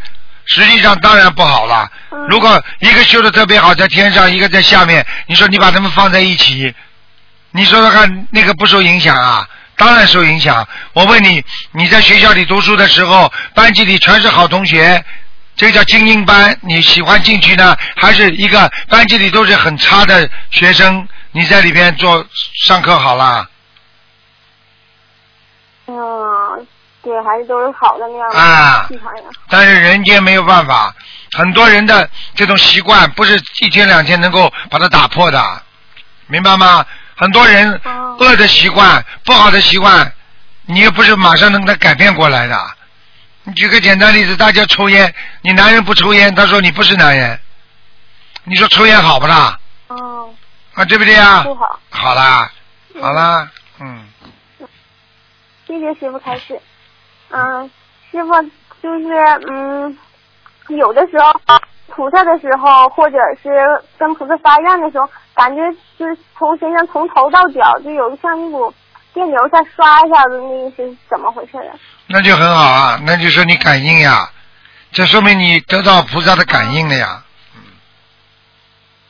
[0.45, 1.89] 实际上当然不好了。
[2.11, 6.73] 嗯如果一个修的特别好，在天上，一个在下面，你说你把他们放在一起，
[7.51, 9.47] 你说说看，那个不受影响啊？
[9.77, 10.67] 当然受影响。
[10.91, 15.01] 我问你，你在学校里读书的时候，班级里全是好同学，
[15.55, 22.25] 这个叫精英班，你喜欢进去呢，还是一个班级里都是很差的学生，你在里边做
[22.65, 23.47] 上课好啦？
[25.85, 26.67] 嗯，
[27.03, 28.89] 对，还是都是好的那样的啊。
[29.47, 30.91] 但是人间没有办法，
[31.33, 35.61] 很多人的这种习惯不是一天两天能够把它打破的，
[36.25, 36.83] 明白吗？
[37.15, 40.11] 很多人哦恶的习惯、不好的习惯，
[40.65, 42.59] 你也不是马上能给他改变过来的。
[43.43, 47.39] 你举个简单例子，大家抽烟，你男人不抽烟，他说你不是男人，
[48.43, 49.59] 你说抽烟好不啦？
[49.87, 50.33] 哦，
[50.77, 51.41] 啊，对不对啊？
[51.41, 51.79] 不好。
[51.89, 52.51] 好啦，
[53.01, 54.05] 好啦，嗯，
[55.65, 56.61] 谢谢师傅开示。
[57.31, 57.69] 嗯，
[58.11, 58.31] 师傅
[58.83, 59.07] 就是
[59.49, 59.97] 嗯，
[60.69, 63.49] 有的时候菩萨的时候，或者是
[63.97, 65.63] 跟菩萨发愿的时候，感觉
[65.97, 68.71] 就是从身上从头到脚就有像一股
[69.15, 71.73] 电流在刷一下子，那个是怎么回事啊？
[72.05, 74.29] 那就很好啊，那就说你感应呀，
[74.91, 77.23] 这说明你得到菩萨的感应了呀。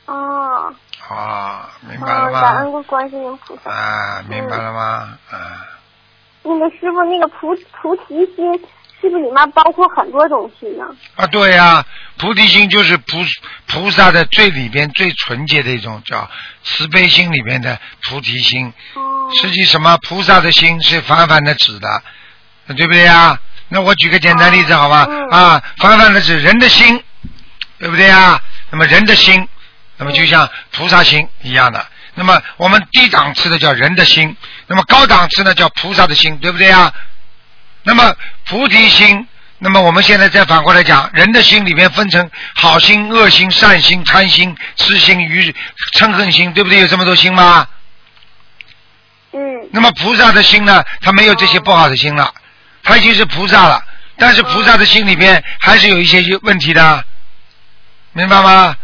[0.06, 0.74] 哦，
[1.10, 2.56] 啊，明白了吗，感？
[2.58, 3.72] 恩观世音菩萨。
[3.72, 5.17] 啊，明白了吗？
[5.32, 5.65] 啊，
[6.43, 8.52] 那个师傅，那个菩菩提心
[9.00, 10.86] 是不是里面包括很多种心呢？
[11.15, 11.86] 啊，对呀、
[12.17, 13.17] 菩提心就是菩
[13.67, 16.30] 菩萨的最里边最纯洁的一种叫
[16.63, 18.74] 慈悲心里边的菩提心。
[18.96, 22.04] 哦，实际什么菩萨的心是凡凡的指的，
[22.76, 23.39] 对不对呀？
[23.70, 25.06] 那我举个简单例子好吧？
[25.10, 27.04] 嗯啊，凡凡的指人的心，
[27.80, 28.41] 对不对呀？
[28.72, 29.48] 那么人的心，
[29.98, 31.86] 那么就像菩萨心一样的。
[32.16, 36.92] 那么我们低档次的叫人的心，那么高档次呢叫菩萨的心，对不对啊？
[37.84, 39.28] 那么菩提心，
[39.60, 45.54] 那么我们现在再反过来讲，人的心里面分成好心、恶心、善心、贪心、痴心、愚
[45.94, 46.80] 嗔恨心，对不对？
[46.80, 47.68] 有这么多心吗？
[49.34, 52.34] 嗯，那么菩萨的心呢，他没有这些不好的心了，
[52.82, 53.84] 他已经是菩萨了，
[54.18, 57.06] 但是菩萨的心里面还是有一些问题的，
[58.14, 58.76] 明白吗？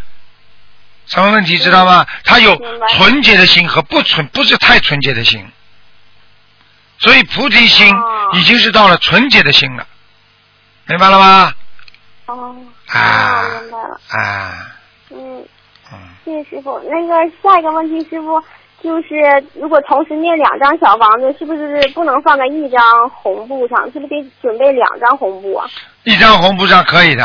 [1.13, 2.06] 什么问题知道吗？
[2.23, 5.45] 他有纯洁的心和不纯，不是太纯洁的心，
[6.97, 9.86] 所以菩提心哦已经是到了纯洁的心了，
[10.88, 11.54] 明白了吗？
[12.26, 12.56] 哦，
[12.88, 13.99] 啊哦明白了。
[14.10, 14.71] 啊，
[15.12, 15.45] 嗯，
[15.91, 16.82] 嗯，谢谢师傅。
[16.89, 18.41] 那个下一个问题，师傅
[18.82, 23.86] 就是如果同时念两张小房子，是不是不能放在一张红布上？
[23.91, 25.69] 是不是得准备两张红布啊？
[26.06, 27.23] 一张红布上可以的，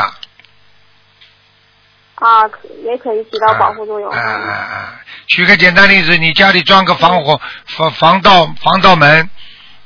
[2.20, 4.10] 啊，可也可以起到保护作用。
[4.10, 5.00] 啊啊啊！
[5.28, 9.28] 举个简单例子，你家里装个防火防防盗防盗门，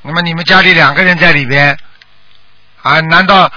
[0.03, 1.77] 那么你们家里两个人在里边，
[2.83, 3.51] 啊，难道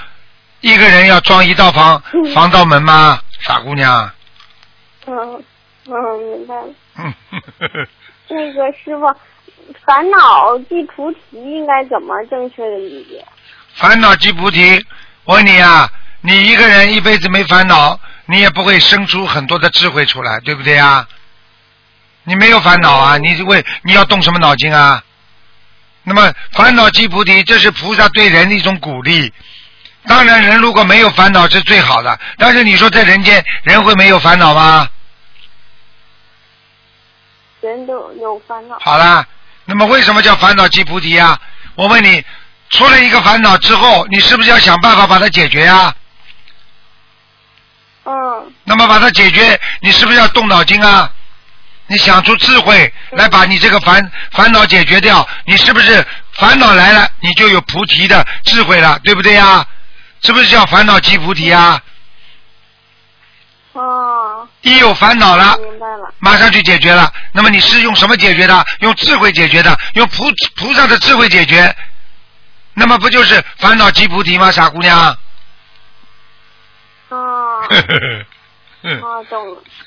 [0.60, 3.20] 一个人要装一道防嗯防盗门吗？
[3.40, 4.10] 傻姑娘，
[5.06, 5.44] 嗯
[5.86, 6.68] 嗯，明白了。
[6.98, 7.14] 嗯，
[8.28, 9.06] 那个师傅，
[9.84, 13.24] 烦恼即菩提应该怎么正确的理解？
[13.74, 14.84] 烦恼即菩提。
[15.24, 15.88] 我问你啊，
[16.22, 21.06] 你一个人一辈子没烦恼，你也不会生出很多的智慧出来，对不对啊？
[22.24, 25.02] 你没有烦恼啊，你为你要动什么脑筋啊？
[26.02, 29.32] 那么烦恼即菩提，这是菩萨对人的一种鼓励。
[30.06, 34.88] 当然，人如果没有烦恼是最好的，但是你说在人间，人会没有烦恼吗？
[37.60, 38.78] 人都有烦恼。
[38.80, 39.26] 好啦，
[39.64, 41.40] 那么为什么叫烦恼即菩提啊？
[41.74, 42.24] 我问你，
[42.70, 45.94] 出了一个烦恼之后，你是不是要想办法把它解决呀、
[48.44, 51.10] 嗯那么把它解决，你是不是要动脑筋啊？
[51.88, 59.64] 你想出智慧来把你这个烦烦恼解决掉，你是不是烦恼来了，你就有菩提的智慧了，对不对呀？
[60.22, 61.80] 是不是叫烦恼即菩提啊？
[63.74, 66.12] 哦，一有烦恼了，明白了。
[66.18, 67.12] 马上就解决了。
[67.32, 68.66] 那么你是用什么解决的？
[68.80, 70.24] 用智慧解决的，用菩
[70.56, 71.76] 菩萨的智慧解决。
[72.74, 75.16] 那么不就是烦恼即菩提吗，傻姑娘？
[77.10, 77.35] 哦
[77.68, 78.24] 呵呵呵
[78.82, 79.56] 嗯哦， 懂了。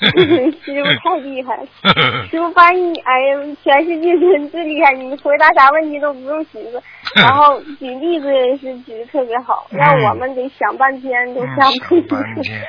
[0.64, 2.26] 师傅太厉害了。
[2.30, 6.82] 师傅把你，哎呀，全世界人最厉害，你回答啥问题都不用寻思，
[7.16, 12.42] 然后举例子也是举的特别好，让我们得想半天都嗯想不想半出。
[12.42, 12.62] 天。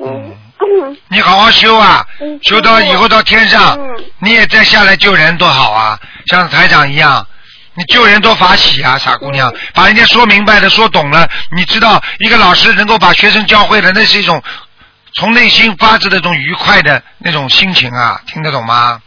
[0.00, 7.24] 嗯，你好好修啊嗯，修到以后到天上嗯，你也再下来救人多好啊，像台长一样。
[7.78, 14.42] 你救人多法喜啊，傻姑娘，把人家说明白的、说懂了，你知道一个老师能够把学生教会的，那是一种
[15.14, 19.00] 从内心发自的那种愉快的那种心情啊，听得懂吗？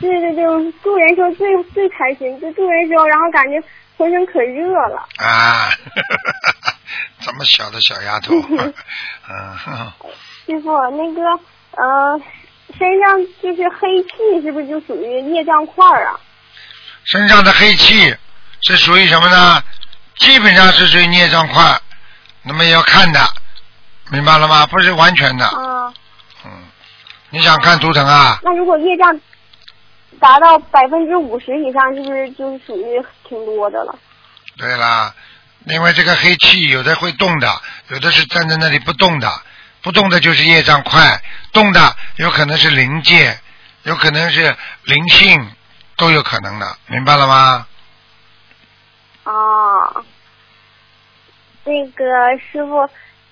[0.00, 0.44] 对对对，
[0.82, 3.62] 助人时候最最开心，就助人时候，然后感觉
[3.98, 5.06] 浑身可热了。
[5.18, 5.68] 啊，
[7.20, 8.34] 这么小的小丫头，
[9.28, 9.92] 嗯，哼
[10.46, 11.22] 师傅，那个
[11.72, 12.18] 呃，
[12.78, 16.18] 身上就是黑气，是不是就属于孽障块儿啊？
[17.04, 18.14] 身上的黑气
[18.62, 19.62] 是属于什么呢？
[20.18, 21.80] 基本上是属于孽障块，
[22.42, 23.20] 那么也要看的，
[24.10, 24.66] 明白了吗？
[24.66, 25.92] 不是完全的，啊，
[26.44, 26.50] 嗯，
[27.30, 28.38] 你想看图腾啊？
[28.42, 29.20] 那如果业障
[30.20, 33.98] 达到百分之五十以上，是不是就是属于挺多的了？
[34.56, 35.12] 对啦，
[35.66, 39.42] 因为这个黑气有的会动的，有的是站在那里不动的，
[39.82, 41.20] 不动的就是业障块，
[41.52, 43.36] 动的有可能是灵界，
[43.82, 45.50] 有可能是灵性，
[45.96, 47.66] 都有可能的，明白了吗？
[49.24, 50.04] 哦，
[51.64, 52.04] 那个
[52.38, 52.88] 师傅，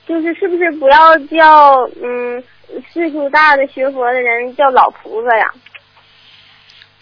[0.07, 2.42] 就是是不是不要叫嗯
[2.92, 5.46] 岁数大的学佛的人叫老菩萨呀？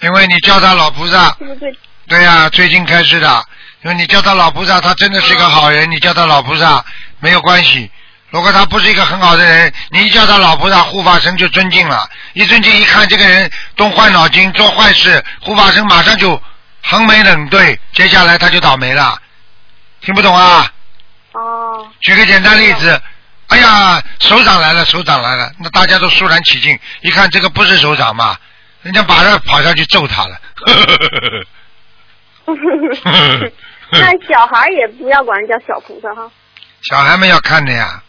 [0.01, 1.79] 因为你叫他老菩萨，是不是对？
[2.09, 3.45] 对呀、最近开始的，
[3.83, 6.85] 因为你叫他老菩萨，他真的是一个好人，你叫他老菩萨
[7.21, 7.89] 没有关系。
[8.31, 12.09] 如果他不是一个很好的人，你一叫他老菩萨，护法神就尊敬了。
[12.33, 16.41] 一尊敬，一看这个人动坏脑筋，做坏事，护法神马上就
[16.83, 19.21] 横眉冷对，接下来他就倒霉了。
[20.01, 20.73] 听不懂啊？
[21.33, 23.03] 哦，举个简单例子，
[23.49, 28.37] 哎呀，首长来了，首长来了，那大家都肃然起敬，一看这个不是首长嘛，
[28.83, 30.41] 人家马上跑上去揍他了。
[33.93, 36.31] 那小孩儿也不要管人叫小菩萨哈。
[36.83, 38.03] 小孩们要看的呀，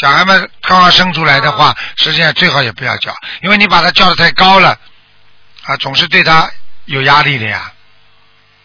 [0.00, 4.78] 小孩们刚刚生出来的话，实际上最好也不要叫，因为你把他叫的太高了，
[5.64, 6.50] 啊，总是对他
[6.86, 7.72] 有压力的呀，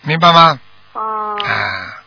[0.01, 0.59] 明白吗？
[0.93, 1.35] 哦。
[1.43, 1.97] 啊，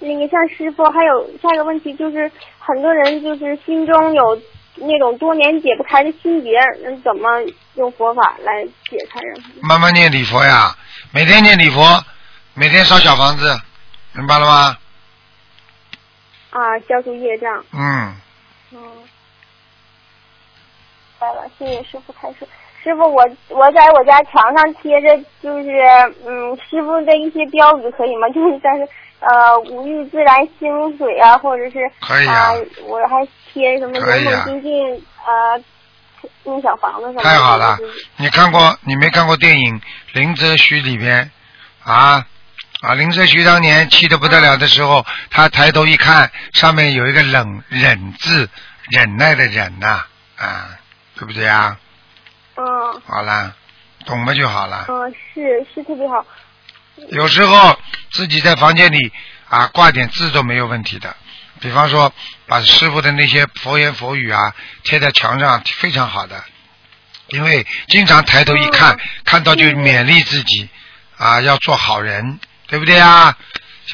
[0.00, 4.42] 那个像师傅，还有下一个问题就是，很多人就是心中有
[4.76, 6.50] 那种多年解不开的心结，
[6.82, 7.28] 那怎么
[7.74, 9.48] 用佛法来解开呀？
[9.62, 10.76] 慢慢念礼佛呀，
[11.12, 12.04] 每天念礼佛，
[12.54, 13.60] 每天烧小房子，
[14.12, 14.76] 明白了吗？
[16.52, 17.64] 啊，消除业障。
[17.72, 18.14] 嗯，
[18.72, 18.78] 嗯。
[18.78, 19.08] 明
[21.18, 22.46] 白了，谢谢师傅开始。
[22.82, 25.70] 师傅，我我在我家墙上贴着就是
[26.26, 28.28] 嗯师傅的一些标语，可以吗？
[28.34, 28.88] 就是但是
[29.20, 32.50] 呃无欲自然心水啊，或者是可以啊
[32.86, 35.62] 我还贴什么勇可以啊猛精进呃
[36.42, 37.22] 弄小房子什么的。
[37.22, 39.80] 太好了就是，你看过你没看过电影
[40.14, 41.30] 《林则徐》里边
[41.84, 42.26] 啊
[42.82, 48.50] 啊，林则徐当年气得不得了的时候，他抬头一看，上面有一个冷忍字，
[48.90, 50.04] 忍耐的忍呐
[50.36, 50.68] 啊
[51.14, 51.78] 对不对啊？
[52.56, 52.64] 嗯
[53.06, 53.54] 好了，
[54.04, 54.86] 懂了就好了。
[54.88, 56.26] 嗯是是特别好。
[57.08, 57.78] 有时候
[58.10, 59.12] 自己在房间里
[59.48, 61.16] 啊挂点字都没有问题的，
[61.60, 62.12] 比方说
[62.46, 66.42] 把师傅的那些佛言佛语啊贴在墙上，非常好的。
[67.28, 70.68] 因为经常抬头一看，看到就勉励自己
[71.16, 72.38] 啊要做好人，
[72.72, 73.36] 对不对啊？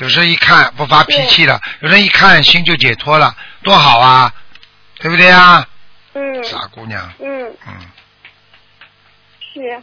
[0.00, 4.32] 有时候一看不发脾气了，有人一看心就解脱了，多好啊，
[5.00, 5.66] 对不对啊？
[6.14, 7.74] 嗯傻姑娘，嗯嗯，
[9.52, 9.82] 是。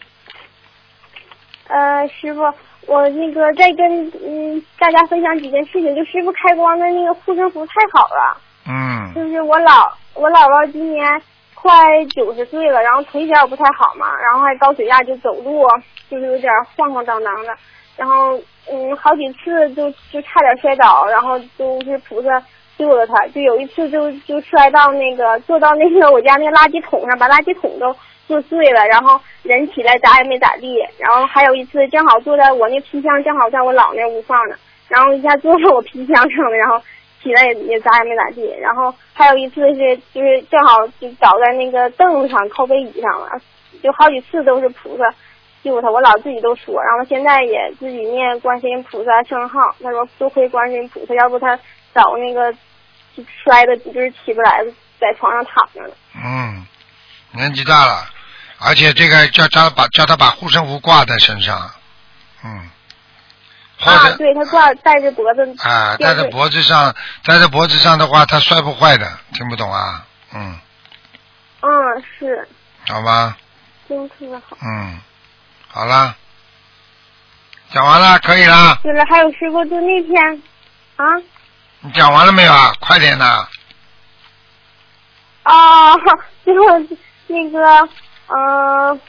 [1.68, 2.42] 呃，师傅，
[2.88, 8.42] 我那个再跟嗯大家分享几件事情，就师傅开光的那个护身符太好了。
[8.68, 11.22] 嗯就是我姥我姥姥今年
[11.54, 15.68] 快九十岁了，然后腿脚不太好嘛，然后还高血压，就走路
[16.10, 17.58] 就是有点晃晃荡荡的，
[17.96, 18.40] 然后
[18.72, 22.42] 嗯好几次就就差点摔倒，然后都是菩萨
[22.78, 27.96] 救了他，就有一次就就摔到那个坐到那个我家那垃圾桶上，把垃圾桶都
[28.28, 30.78] 坐碎了，然后人起来咋也没咋地。
[30.98, 34.58] 然后还有一次正好坐在我那皮箱，正好在我姥那屋放着，
[34.90, 36.78] 然后一下坐在我皮箱上了，然后
[37.24, 38.46] 起来也也咋也没咋地。
[38.60, 43.30] 然后还有一次是就是正好就倒在那个凳子上靠背椅上了，
[43.82, 45.06] 就好几次都是菩萨
[45.66, 51.58] 救他，我老自己都说，然后现在也自己念观世音菩萨圣号，他说多亏观世音菩萨，要不他
[51.92, 52.54] 早那个
[53.18, 54.64] 就摔的就是起不来，
[55.00, 55.96] 在床上躺着了。
[56.14, 56.66] 嗯，
[57.32, 58.06] 年纪大了，
[58.60, 61.72] 而且这个叫他把叫他把护身符挂在身上，
[62.44, 62.70] 嗯，
[63.80, 70.06] 或啊，对他挂戴着脖子啊，戴在脖子上，戴在脖子上的话，他摔不坏的，听不懂啊？
[70.34, 70.60] 嗯，
[71.62, 72.48] 嗯，是，
[72.88, 73.36] 好吧，
[73.90, 74.58] 真特别好。
[74.62, 75.00] 嗯，
[75.76, 76.16] 好了，
[77.74, 80.42] 讲完了，可以了，对了，还有师傅，就那天
[80.96, 81.04] 啊
[81.82, 82.72] 你讲完了没有啊？
[82.80, 83.46] 快点呐！
[85.44, 85.94] 啊，
[86.46, 86.80] 最 后
[87.28, 87.60] 那个
[88.28, 88.90] 嗯。
[88.90, 89.00] 呃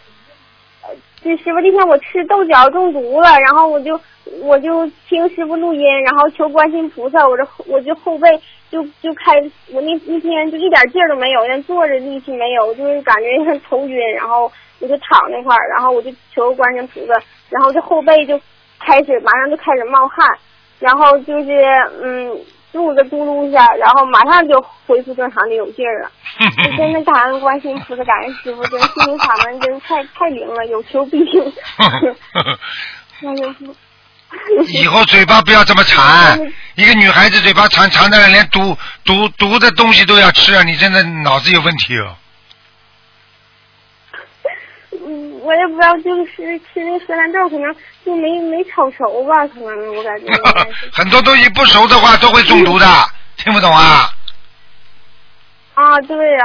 [1.39, 3.99] 师傅那天我吃豆角中毒了，然后我就
[4.43, 8.29] 我就听师傅录音，然后求观世音菩萨，我这我这后背
[8.71, 9.41] 就就开，
[9.73, 14.51] 我那那天就一点劲儿都没有，连坐着力气没有，就是感觉像头晕，然后
[14.81, 17.15] 我就躺那块儿，然后我就求观世音菩萨，
[17.49, 18.39] 然后这后背就
[18.79, 20.29] 开始马上就开始冒汗，
[20.79, 21.53] 然后就是
[22.03, 22.37] 嗯
[22.77, 26.11] 肚子咕噜一下，然后马上就恢复正常的有劲儿了。
[26.39, 31.53] 我真的感恩观世音菩萨，感恩师傅，真心灵法门真太太灵了，有求必应。
[34.69, 36.39] 以后嘴巴不要这么馋，
[36.77, 40.63] 一个女孩子嘴巴馋馋的，连毒毒毒的东西都要吃啊！
[40.63, 42.15] 你真的脑子有问题哦。
[44.93, 50.27] 嗯，我也不知道，就是吃那荷兰豆，可能就没没炒熟吧，可能我感觉。
[50.93, 52.87] 很多东西不熟的话都会中毒的，
[53.37, 54.11] 听不懂啊？
[55.75, 56.39] 啊，对呀、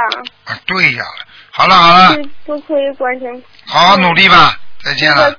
[0.44, 1.04] 啊，对呀，
[1.50, 3.44] 好了好了，多亏关心。
[3.66, 5.30] 好好努力吧，再见了，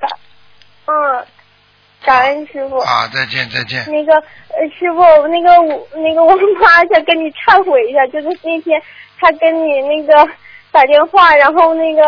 [0.85, 1.25] 嗯，
[2.03, 2.79] 感恩师傅。
[2.79, 3.85] 啊，再见再见。
[3.91, 8.81] 那个呃，师傅，那个我那个我妈想跟你忏悔一下，就是那天
[9.19, 10.27] 她跟你那个
[10.71, 12.01] 打电话，然后那个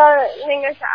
[0.47, 0.87] 那个啥，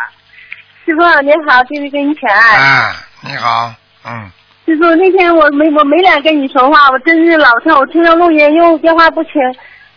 [0.85, 2.59] 师傅您好，弟弟给你请安。
[2.59, 3.73] 哎，你好，
[4.05, 4.29] 嗯，
[4.65, 9.33] 师傅，那天我没我没脸跟你说话，我真是老听我听到录音，因为我电话不清，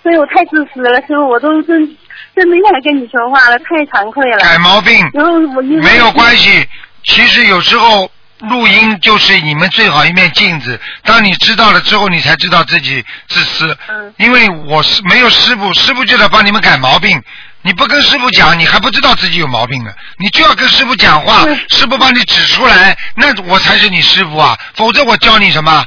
[0.03, 1.97] 所以我太自私了，师傅，我都真
[2.37, 4.39] 真没脸跟你说话了，太惭愧了。
[4.39, 6.69] 改毛病然后我一没有关系，
[7.03, 8.11] 其实有时候
[8.41, 10.79] 录音就是你们最好一面镜子。
[11.03, 13.77] 当你知道了之后，你才知道自己自私。
[13.89, 17.21] 嗯因为我是没有师傅，师傅就得帮你们改毛病。
[17.65, 19.91] 你不跟师傅讲，你还不知道自己有毛病呢。
[20.19, 24.55] 你就要跟师傅讲话，嗯师傅帮你指出来，那我才是你师傅啊！
[24.75, 25.85] 否则我教你什么？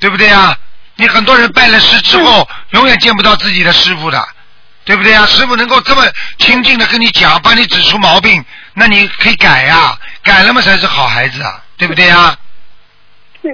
[0.00, 0.58] 对不对啊？
[0.96, 4.20] 你很多人拜了师之后，永远见不到自己的师傅的，
[4.84, 5.24] 对不对啊？
[5.26, 6.02] 师傅能够这么
[6.38, 8.44] 亲近的跟你讲，帮你指出毛病，
[8.74, 12.10] 那你可以改呀，改了嘛才是好孩子啊，对不对。
[12.10, 12.36] 啊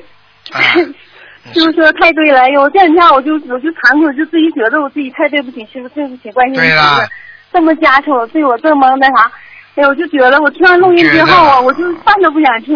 [1.54, 7.08] 师傅说的太对了，哎呦，这两天我就我就惭愧，就自己觉得我自己太对不起师傅，对不起观世音菩对啦萨，
[7.52, 9.30] 这么加持我，对我这么那啥，
[9.76, 12.72] 哎呦，我就觉得我听完录音之后啊，我就饭都不想吃，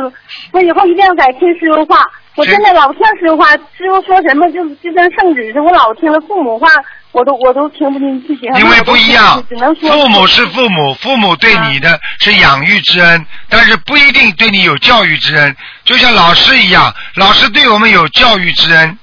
[0.52, 2.00] 我以后一定要改听师傅话，
[2.36, 6.68] 我真的老听师傅话，师傅说什么就就跟圣旨似的，我老听了父母话，
[7.12, 15.54] 我都我都听不进去，因为不一样，只能说父母是父母，父母对你的是养育之恩，但是不一定对你有教育之恩。
[15.84, 18.98] 就像老师一样，老师对我们有教育之恩，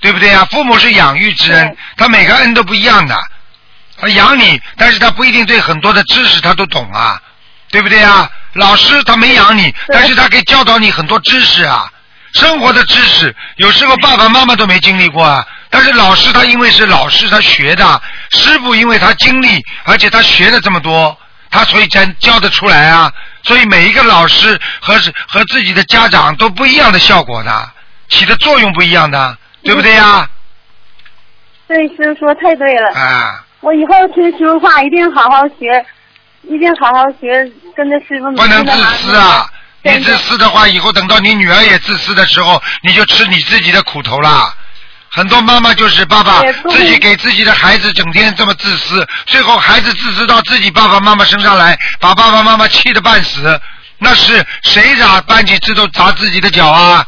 [0.00, 0.46] 对不对呀？
[0.50, 3.14] 父母是养育之恩，他每个恩都不一样的。
[4.00, 7.20] 他养你，但是他不一定对很多的知识他都懂啊，
[7.70, 8.30] 对不对啊？
[8.54, 11.90] 老师他没养你，但是他可以教导你很多知识啊。
[12.32, 15.44] 生活的知识，有时候爸爸妈妈都没经历过啊。
[15.68, 21.16] 但是老师他因为是老师，他学的，师傅因为他经历，而且他学了这么多，
[21.50, 23.12] 他所以才教得出来啊。
[23.42, 24.94] 所以每一个老师和
[25.26, 27.70] 和自己的家长都不一样的效果的，
[28.08, 30.28] 起的作用不一样的，对不对呀？
[31.66, 35.84] 对师傅说太对了，啊，我以后听师傅话一定好好学，
[36.42, 39.46] 一定好好学，跟着师傅不能自私啊！
[39.82, 44.54] 你自私的话，以后等到你女儿也自私的时候，你就吃你自己的苦头啦。
[45.12, 46.40] 很多妈妈就是爸爸
[46.70, 53.60] 自己给自己的孩子整天这么自私，最后孩子自私到自己爸爸妈妈身上来，把爸爸妈妈气得半死。
[53.98, 57.06] 那是谁咋搬起石头砸自己的脚啊？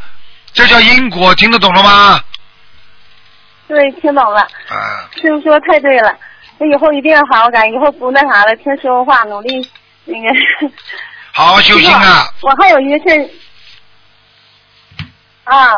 [0.53, 2.21] 这叫因果，听得懂了吗？
[3.69, 4.41] 对，听懂了。
[4.41, 6.15] 啊，师傅说太对了，
[6.63, 9.69] 我以后一定要好好改，以后不那啥了，听师傅话，努力
[10.05, 10.29] 那个。
[11.35, 12.29] 好好修行啊！
[12.43, 13.31] 我还有一个事
[15.43, 15.73] 啊，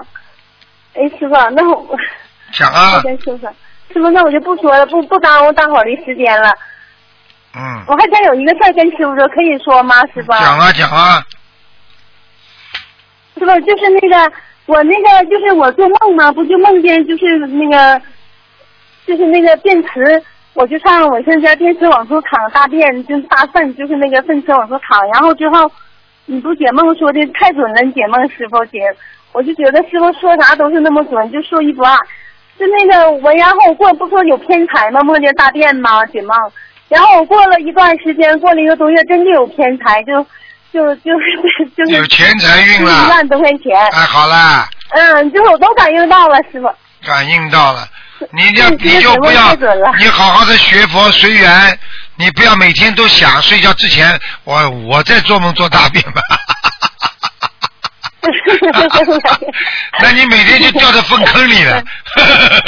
[0.92, 1.96] 哎，师傅，那我
[2.52, 3.48] 讲啊我，再说说，
[3.94, 6.52] 师傅，那我就不说了，不不耽误大伙儿的时间了。
[7.54, 10.32] 嗯，我还想有一个事儿跟师傅说，可以说吗，师傅？
[10.32, 11.24] 讲啊讲啊，
[13.38, 14.32] 师傅就是那个
[14.66, 18.02] 我那个就是我做梦嘛，不就梦见就是那个
[19.06, 20.22] 就是那个电池，
[20.54, 25.70] 我就上我现在电池往出淌大便，就是大粪，就是那个粪池往出淌，然后之后
[26.26, 28.78] 你不解梦说的太准了，你解梦师傅解，
[29.32, 31.96] 我就觉得师傅说啥都是那么准，就说一不二。
[32.56, 35.00] 就那个我，然后我过不说有偏财吗？
[35.00, 36.06] 梦见大便吗？
[36.06, 36.36] 解梦。
[36.88, 40.24] 然后我过了一段时间，过了一个多月，真的有偏财，就
[40.72, 43.76] 就就是就是有钱财运了一，万多块钱。
[43.88, 46.70] 哎，好啦，嗯，就是我都感应到了，师傅。
[47.04, 47.80] 感应到了，
[48.32, 49.54] 你就嗯你就不要
[49.98, 51.78] 你好好的学佛随缘，
[52.16, 56.20] 你不要每天都想睡觉之前，我我在做梦做大便吧。
[60.00, 61.82] 那你每天就掉在粪坑里了。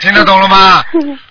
[0.00, 0.82] 听得懂了吗？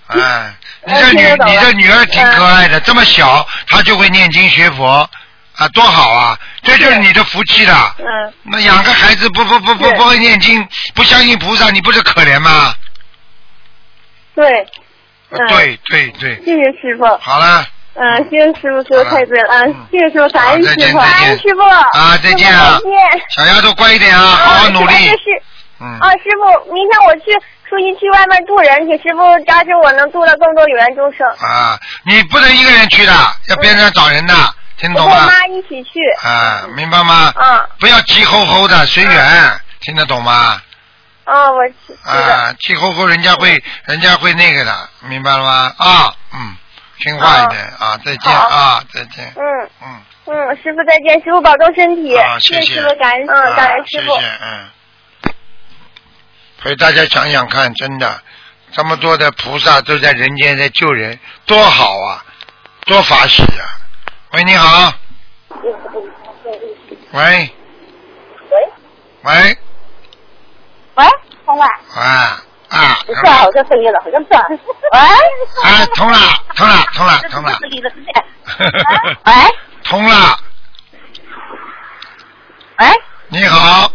[0.07, 0.53] 哎，
[0.85, 5.09] 你这女你这女儿挺可爱的，这么小她就会念经学佛
[5.57, 6.37] 啊，多好啊！
[6.67, 7.95] 这就是你的福气了。
[7.99, 12.73] 嗯，那养个孩子不不不不不会念经，不相信菩萨，你不是可怜吗？
[14.35, 14.67] 对，
[15.29, 15.39] 嗯。
[15.47, 17.05] 对对对，谢谢师傅。
[17.21, 17.65] 好了
[17.99, 21.61] 嗯，谢谢师傅说的太对了，嗯，谢谢师傅，感恩师傅，感恩师傅。
[21.97, 22.77] 啊，再见啊。
[22.77, 24.93] 再见，小丫头乖一点啊，好好努力。
[24.93, 25.11] 啊。
[25.13, 25.43] 是
[25.79, 27.31] 嗯，啊，师傅，明天我去
[27.69, 31.27] 出去去外面渡人，请师傅加持我能渡到更多有缘众生。
[31.39, 33.13] 啊，你不能一个人去的，
[33.49, 34.33] 要边上找人的，
[34.77, 35.25] 听懂吗？
[35.25, 35.99] 妈一起去。
[36.23, 37.33] 啊，明白吗？
[37.35, 40.61] 嗯不要急吼吼的，随缘，听得懂吗？
[41.25, 41.61] 啊，我。
[42.03, 45.73] 啊，急吼吼人家会，人家会那个的，明白了吗？
[45.77, 46.55] 啊，嗯，
[46.99, 52.15] 听话一点啊，再见好啊，再见，嗯嗯，嗯，师傅再见，师傅保重身体。
[52.15, 54.13] 啊，谢谢，师傅，感恩，嗯，感恩师傅。
[54.13, 54.69] 啊谢谢，嗯。
[56.63, 58.21] 所以大家想想看，真的，
[58.71, 62.25] 这么多的菩萨都在人间在救人，多好啊，
[62.85, 63.65] 多法喜啊！
[64.33, 64.93] 喂，你好。
[65.53, 65.71] 喂。
[67.13, 67.53] 喂。
[69.23, 69.57] 喂。
[70.95, 71.05] 喂，
[71.45, 71.65] 通了。
[71.95, 72.99] 啊啊。
[73.05, 74.43] 不是啊，好像声音了，好像是啊。
[74.49, 74.99] 喂。
[75.63, 76.17] 啊，通了，
[76.55, 77.57] 通了，通了，通了。
[79.25, 79.33] 喂。
[79.85, 80.39] 通了。
[82.79, 82.87] 喂。
[83.29, 83.89] 你好。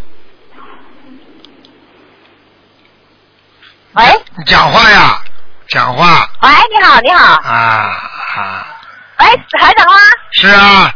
[3.93, 4.05] 喂。
[4.39, 5.23] 你讲话呀，
[5.69, 7.35] 讲话喂，你好，你好。
[7.43, 8.72] 啊啊！
[9.19, 9.27] 喂，
[9.59, 9.99] 台长吗？
[10.33, 10.93] 是啊。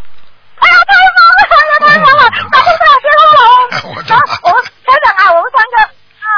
[0.59, 3.41] 哎呀，太棒了，太棒了，打通了，太好了。
[3.95, 6.29] 我的啊，我们台长啊，我们三个啊，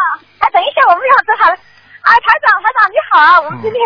[0.40, 1.56] 哎，等一下，我们要正好了。
[2.02, 3.80] 啊，台长，台长你好啊，我们今天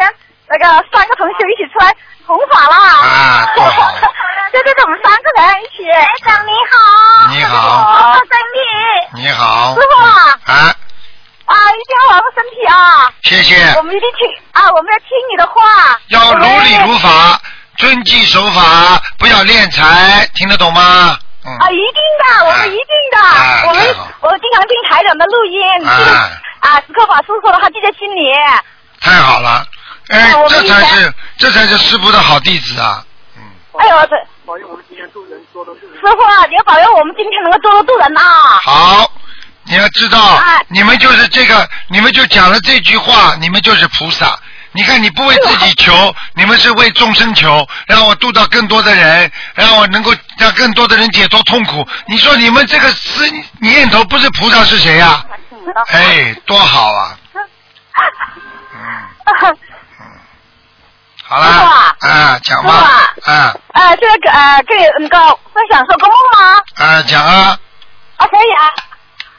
[0.48, 1.94] 那个三个同学一起出来
[2.26, 2.76] 弘法了。
[2.76, 3.92] 啊多好
[4.52, 5.84] 对对对，我们三个人一起。
[5.90, 6.76] 台长你好。
[7.30, 9.22] 你好身体。
[9.22, 9.74] 你好。
[9.74, 10.38] 师傅啊。
[10.44, 10.52] 啊，
[11.46, 13.10] 啊，一定要保重身体啊。
[13.22, 13.72] 谢谢。
[13.76, 15.98] 我们一定听啊，我们要听你的话。
[16.08, 17.40] 要如理如法，
[17.76, 21.18] 遵纪守法，不要敛财，听得懂吗？
[21.44, 21.50] 嗯。
[21.58, 23.82] 啊，一定的，我们一定的，啊我们
[24.20, 25.88] 我经常听台长的录音，
[26.60, 28.30] 啊时刻把师傅的话记在心里。
[29.00, 29.66] 太好了，
[30.08, 33.04] 哎这才是这才是师傅的好弟子啊！
[33.36, 33.42] 嗯
[33.80, 34.16] 哎呦，这
[34.46, 35.94] 保佑我们今天渡人多多渡人。
[35.96, 38.20] 师傅啊，你要保佑我们今天能够多多渡人呐。
[38.62, 39.10] 好，
[39.64, 44.38] 你要知道哎，你们就是这个，你们就讲了这句话，你们就是菩萨。
[44.74, 51.86] 你看，你不为自己求，你们是为众生求，让我度到更多的人，让我能够让更多的人解脱痛苦。
[52.06, 53.28] 你说你们这个思
[53.60, 55.24] 念头不是菩萨是谁呀、
[55.88, 57.18] 哎，多好啊！
[58.74, 59.08] 嗯，
[61.24, 61.46] 好啦
[62.00, 65.18] 啊，啊，讲吧，啊呃，这个呃，可以那个
[65.52, 66.62] 分享说个梦吗？
[66.76, 67.58] 啊，讲啊，
[68.16, 68.70] 啊，可以啊。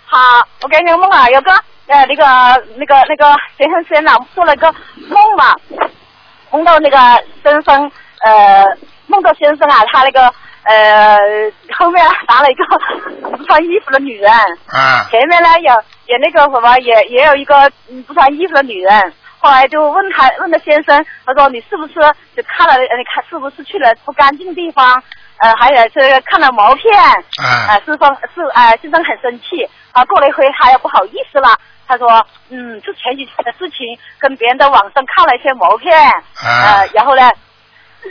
[0.05, 1.51] 好，我给你个梦啊，有个
[1.87, 2.23] 呃那个
[2.77, 4.71] 那个那个先生先生做了个
[5.09, 5.53] 梦嘛，
[6.51, 6.97] 梦到那个
[7.43, 7.91] 先生
[8.23, 8.65] 呃
[9.07, 10.21] 梦到先生啊，他那个
[10.63, 11.17] 呃
[11.77, 12.63] 后面拿了一个
[13.37, 14.31] 不穿衣服的女人，
[14.67, 15.73] 啊前面呢有
[16.05, 19.13] 有那个什么也也有一个嗯不穿衣服的女人。
[19.39, 21.95] 后来就问他问他先生，他说你是不是
[22.33, 25.03] 就看了呃你看是不是去了不干净的地方？
[25.39, 26.93] 呃，还有是看了毛片，
[27.43, 31.49] 啊啊，是说是啊，先生很生气，啊，过了一会他又不好意思了，
[31.93, 37.29] 他说，嗯，就前几天的事情，跟别人在网上看了一些毛片，啊呃，然后呢，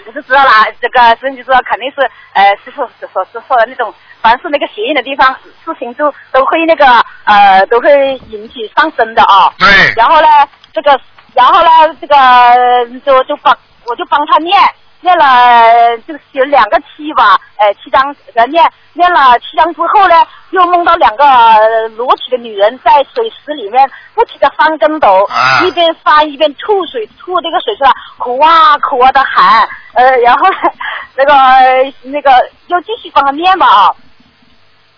[0.07, 2.01] 我就知道了，这个师傅就知道肯定是
[2.35, 6.87] 呃师傅所所所说的那种，凡是那个邪淫的地方，事情就都会那个
[7.24, 9.53] 呃都会引起上升的啊。
[9.59, 10.28] 对，然后呢，
[10.72, 11.01] 这个，
[11.35, 13.57] 然后呢，这个就就帮
[13.87, 14.57] 我就帮他念，
[15.03, 20.14] 念了就是写两个七吧，呃七张呃念念了七张之后呢，
[20.50, 30.57] 又梦到两个呃裸体的女人在水池里面不停的翻跟斗，啊一边翻一边吐水，吐那个水出来，苦啊苦啊的喊，呃然后呢
[31.16, 32.30] 那个那个
[32.68, 33.94] 又继续帮他念吧啊。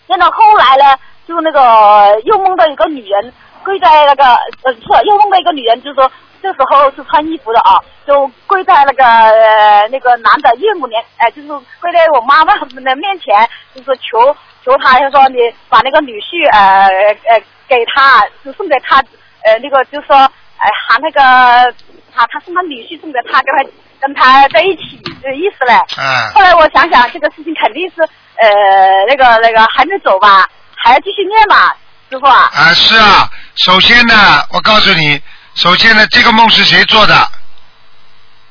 [0.06, 3.32] 念到后来呢，就那个又梦到一个女人
[3.64, 4.24] 跪在那个
[4.62, 6.10] 呃，是又梦到一个女人，就是说
[6.42, 11.48] 这时候是穿衣服的啊，就跪在那个、呃、那个男的岳母面，哎、就是
[11.80, 15.38] 跪在我妈妈的面前，就是求求他，就说你
[15.68, 16.86] 把那个女婿呃
[17.30, 18.98] 呃给他，就送给他，
[19.44, 21.74] 呃那个就是说哎喊那个
[22.14, 23.64] 他他送他女婿送给他，跟他
[24.00, 25.72] 跟他在一起的意思嘞。
[25.96, 26.04] 嗯
[26.34, 28.02] 后来我想想，这个事情肯定是
[28.36, 30.46] 呃那个那个还没走吧，
[30.76, 31.72] 还要继续念嘛，
[32.10, 32.50] 师傅啊。
[32.52, 35.20] 啊是啊，首先呢，我告诉你，
[35.54, 37.30] 首先呢，这个梦是谁做的？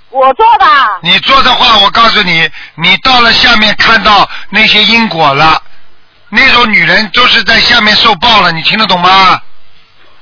[0.09, 0.65] 我做的。
[1.01, 5.61] 你做的话，我告诉你，你到了下面看到那些因果了，
[6.29, 9.41] 那种女人都是在下面受报了，你听得懂吗？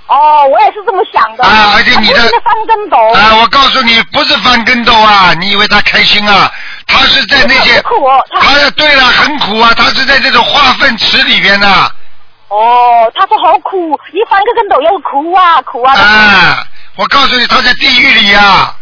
[0.07, 1.43] 哦，我也是这么想的。
[1.43, 2.97] 啊而且你的他不停地翻跟斗。
[3.13, 5.33] 啊，我告诉你，不是翻跟斗啊！
[5.39, 6.51] 你以为他开心啊？
[6.87, 9.73] 他是在那些，很苦他他对了，很苦啊！
[9.77, 11.95] 他是在这种化粪池里边的。
[12.51, 15.93] 哦，他说好苦，一翻个跟斗又哭啊哭啊。
[15.95, 18.75] 啊，我告诉你，他在地狱里呀、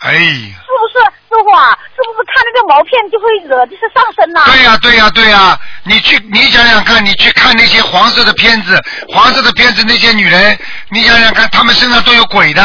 [0.00, 1.04] 哎呀，是不是？
[1.28, 1.76] 师傅啊？
[1.94, 10.58] 是不是看那个毛片就会惹就是上身呐、对呀、对呀、对呀、你去，你想想看，你去看那些黄色的片子，黄色的片子那些女人，
[10.88, 12.62] 你想想看，她们身上都有鬼的，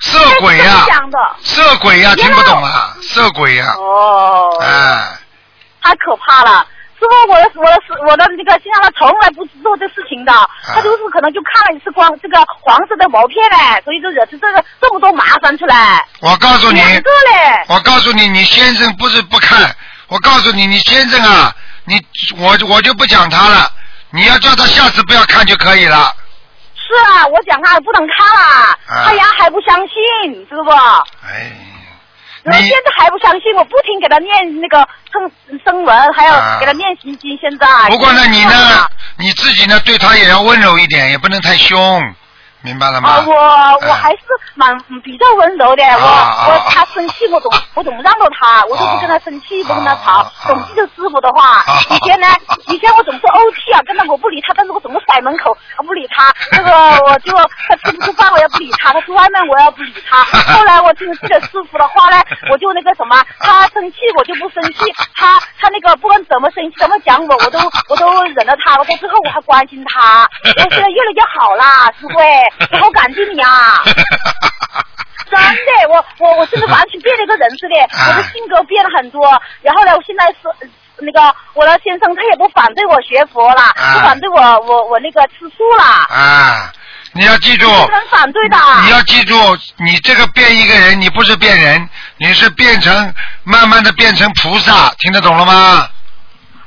[0.00, 0.86] 色鬼呀、
[1.44, 4.48] 色鬼呀、听不懂啊，色鬼呀、哦。
[4.60, 5.18] 哎，
[5.82, 6.66] 太可怕了。
[7.00, 7.80] 师傅，我的我的
[8.10, 10.32] 我的那个心上他从来不做这事情的，
[10.62, 16.06] 他就是可能就看了一次光这个黄色的毛片嘞，所以就惹出这个这么多麻烦出来。
[16.20, 17.64] 我告诉你，个嘞。
[17.68, 19.74] 我告诉你，你先生不是不看，
[20.08, 21.54] 我告诉你，你先生啊，
[21.86, 21.98] 你
[22.36, 23.70] 我我就不讲他了，
[24.10, 26.12] 你要叫他下次不要看就可以了。
[26.74, 28.42] 是啊，我讲他不能看了，
[28.88, 30.70] 啊他呀还不相信，知道不。
[30.70, 31.50] 哎，
[32.42, 35.30] 然后现在还不相信，我不停给他念那个圣
[35.64, 37.36] 声文，还有啊给他念心经。
[37.40, 38.88] 现在不过呢，你呢啊，
[39.18, 42.02] 你自己呢，对他也要温柔一点，也不能太凶，
[42.62, 43.08] 明白了吗？
[43.10, 44.18] 啊，我我哎还是
[44.54, 51.64] 蛮比较温柔的，我啊我他生气我总 我总让着他，我都不跟他生气，不跟他吵啊，总记着师傅的话啊。
[51.90, 52.26] 以前呢，
[52.68, 56.32] 以前我总是怄气啊，根本我不理他，但是我总是甩门口，我不理他。
[56.52, 56.70] 那个
[57.06, 57.32] 我就
[57.68, 60.22] 他吃不吃饭我也不理他，他去外面我也不理他。
[60.52, 67.58] 后来我听记得师傅的话呢，我就那个什么，他生气我就不生气，他他那个不管怎么生气怎么讲我，我都
[67.88, 72.42] 我都忍了他，我到最后我还关心他，我现在越来越好啦，师傅哎，
[72.72, 73.82] 我好感激你啊。
[75.30, 79.22] 真的，我我我真的完全变了一个人似的，啊我的性格变了很多。
[79.62, 86.72] 然后呢，我现在是那个我的先生他也不反对我学佛了，啊不反对我我我那个吃素了，啊，
[87.12, 88.56] 你要记住，是很反对的。
[88.82, 89.36] 你要记住，
[89.76, 95.88] 你这个变一个人，你不是变人，你是变成慢慢的变成菩萨，听得懂了吗？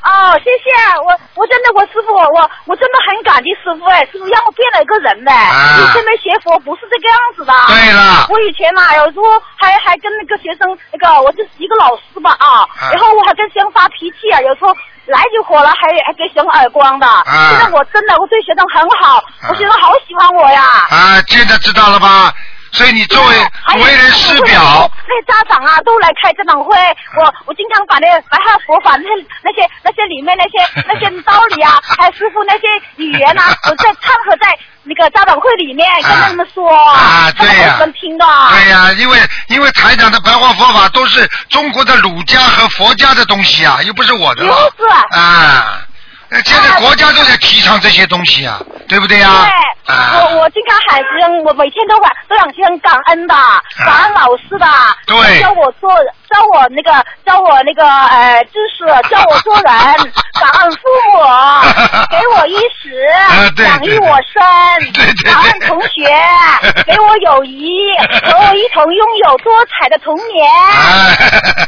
[0.04, 0.68] 哦，谢谢
[1.00, 5.32] 我，我真的我师傅，我我真的很感激师傅哎，师傅让我变了一个人呢。
[5.32, 7.54] 啊以前没学佛不是这个样子的。
[7.68, 9.24] 对了我以前嘛，有时候
[9.56, 14.76] 还还跟那个学生那个，我就是一个老师吧啊，啊然后我还跟学生发脾气啊，有时候
[15.08, 17.08] 来就火了，还还给学生耳光的。
[17.08, 20.62] 啊现在我真的我对学生很好，我学生好喜欢我呀。
[20.92, 22.34] 啊，现在知道了吧？
[22.74, 23.36] 所以你作为
[23.82, 26.76] 为人师表，那些家长啊都来开家长会，
[27.16, 29.08] 我我经常把那白话佛法那
[29.44, 32.68] 那些那些里面那些那些道理啊， 还有师傅那些
[32.98, 37.54] 语言啊，我在掺和在那个家长会里面跟他们说，啊对呀。
[37.54, 38.26] 很喜欢听的。
[38.50, 39.20] 对呀、因为
[39.50, 44.74] 因为台长的白话佛法都是中国的儒家和佛家的东西啊，又不是我的了。
[44.78, 45.20] 就是。
[45.20, 45.78] 啊。
[46.34, 49.30] 那现在国家都在提倡这些东西啊，对不对呀、
[49.86, 50.18] 对，啊？
[50.18, 53.36] 我我经常喊学生，我每天都喊都想学生感恩的，
[53.86, 59.64] 感恩老师的，啊对教我做，教我那个，教我那个呃知识，教我做人，
[60.42, 60.80] 感恩父
[61.12, 61.20] 母
[62.10, 63.06] 给我衣食
[63.64, 66.10] 养育我生，对对对感恩同学
[66.88, 67.70] 给我友谊，
[68.26, 70.50] 和我一同拥有多彩的童年。
[70.52, 71.16] 哎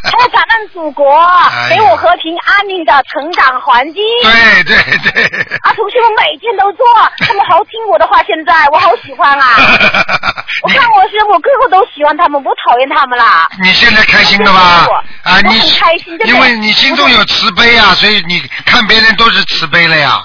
[0.06, 1.06] 还要感恩祖国
[1.70, 4.02] 给我和平安宁的成长环境。
[4.24, 5.24] 对对对。
[5.62, 6.86] 啊，同学们每天都做，
[7.20, 9.56] 他们好听我的话，现在我好喜欢啊！
[10.64, 13.48] 我看我是我个个都喜欢他们，不讨厌他们啦。
[13.64, 14.88] 你现在开心了吧？
[15.24, 20.24] 啊，你开心的因为你心中有慈悲啊，所以你看别人都是慈悲了呀。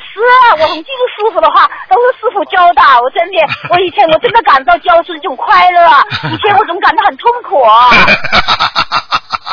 [0.00, 3.36] 是啊，我很记住师傅的话，都是师傅傅教的，我真的，
[3.70, 5.80] 我以前我真的感到教书一种快乐，
[6.32, 7.62] 以前我总感到很痛苦。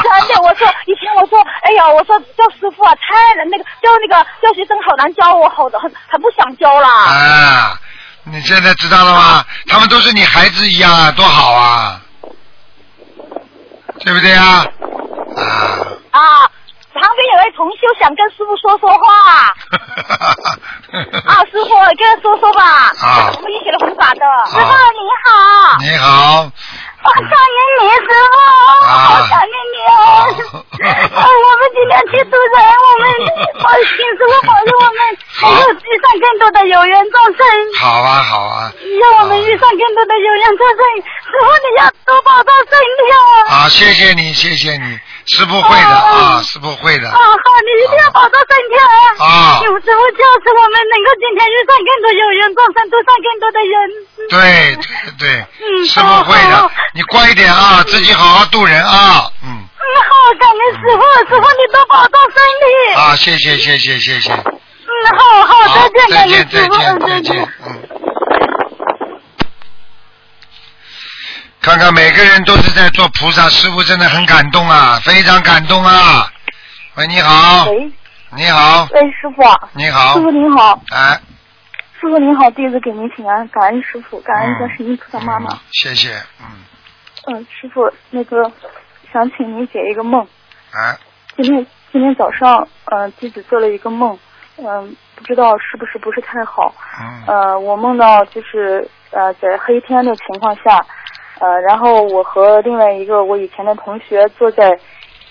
[0.01, 6.87] 真的，我说以前我说，哎呀，我说教师傅啊，太难，那个教那个教学生好难教，我好的很，很不想教了。
[6.87, 7.77] 啊，
[8.23, 9.43] 你现在知道了吗？
[9.67, 11.99] 他们都是你孩子一样啊，多好啊，
[14.05, 14.65] 对不对啊？
[16.11, 16.19] 啊。
[16.19, 16.49] 啊，
[16.99, 19.53] 旁边有位同修想跟师傅说说话。
[21.27, 22.63] 啊，师傅，跟他说说吧。
[22.99, 23.31] 啊。
[23.35, 24.21] 我们一起来弘法的。
[24.49, 25.27] 师傅你好。
[25.79, 26.51] 你好。
[27.03, 28.35] 我想念你，师傅，
[28.85, 29.95] 好想念你哦！
[31.23, 33.03] 我们今天去渡人，我们
[33.63, 34.99] 保请师傅保佑我们
[35.41, 37.39] 能够遇上更多的有缘众生。
[37.79, 38.71] 好啊，好啊。
[38.99, 40.79] 让我们遇上更多的有缘众生，
[41.23, 43.17] 师傅你要多保重身体啊。
[43.55, 47.09] 啊，谢谢你，谢谢你，师傅会的啊，师傅会的。
[47.09, 48.75] 啊，好，你一定要保重身体
[49.19, 49.25] 啊！
[49.27, 49.59] 啊。
[49.63, 53.75] 有时候就是我们能够今天遇上更多有缘众生，渡上更多的人。
[54.29, 54.87] 对对
[55.19, 56.71] 对，师傅 会的。
[56.93, 59.49] 你乖一点啊，自己好好度人啊，嗯。
[59.51, 62.95] 嗯，好，感恩师傅，师傅你多保重身体。
[62.95, 64.31] 啊，谢谢谢谢谢谢。
[64.31, 67.87] 嗯，好好，再见，再见再见再见，嗯。
[71.61, 76.31] 看看每个人都是在做菩萨，师傅真的很感动啊，非常感动啊。
[76.95, 77.69] 喂，你好。
[77.69, 77.91] 喂。
[78.35, 78.87] 你好。
[78.91, 79.43] 喂，师傅。
[79.73, 80.13] 你好。
[80.13, 80.81] 师傅您好。
[80.91, 81.19] 哎。
[81.99, 85.59] 师傅您好，弟子给您请安，感恩师傅，感恩观世音菩萨妈妈。
[85.71, 86.45] 谢谢，嗯。
[87.27, 88.51] 嗯，师傅，那个
[89.11, 90.21] 想请您解一个梦。
[90.71, 90.95] 啊。
[91.35, 94.17] 今天今天早上，嗯，弟子做了一个梦，
[94.57, 96.73] 嗯，不知道是不是不是太好。
[97.01, 97.23] 嗯。
[97.27, 100.85] 呃，我梦到就是呃在黑天的情况下，
[101.39, 104.77] 呃，然后我和另外一个我以前的同学坐在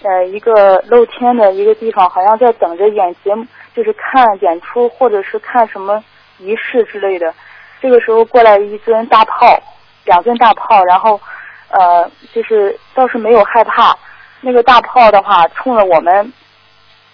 [0.02, 3.44] 呃一个露天的一个地方，好像在等着演节目，
[3.74, 6.02] 就是看演出或者是看什么
[6.38, 7.32] 仪式之类的。
[7.80, 9.58] 这个时候过来一尊大炮，
[10.04, 11.20] 两尊大炮，然后。
[11.68, 13.92] 呃，就是倒是没有害怕，
[14.40, 16.32] 那个大炮的话，冲着我们，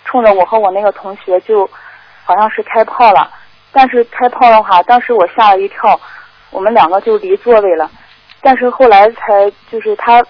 [0.05, 1.67] 冲着我和我那个同学，就
[2.23, 3.31] 好像是开炮了。
[3.73, 5.99] 但是开炮的话，当时我吓了一跳，
[6.51, 7.91] 我们两个就离座位了。
[8.43, 10.23] 但是后来才就是他，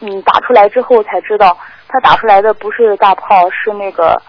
[0.00, 1.56] 嗯，打出来之后才知道，
[1.88, 4.20] 他打出来的不是大炮，是那个，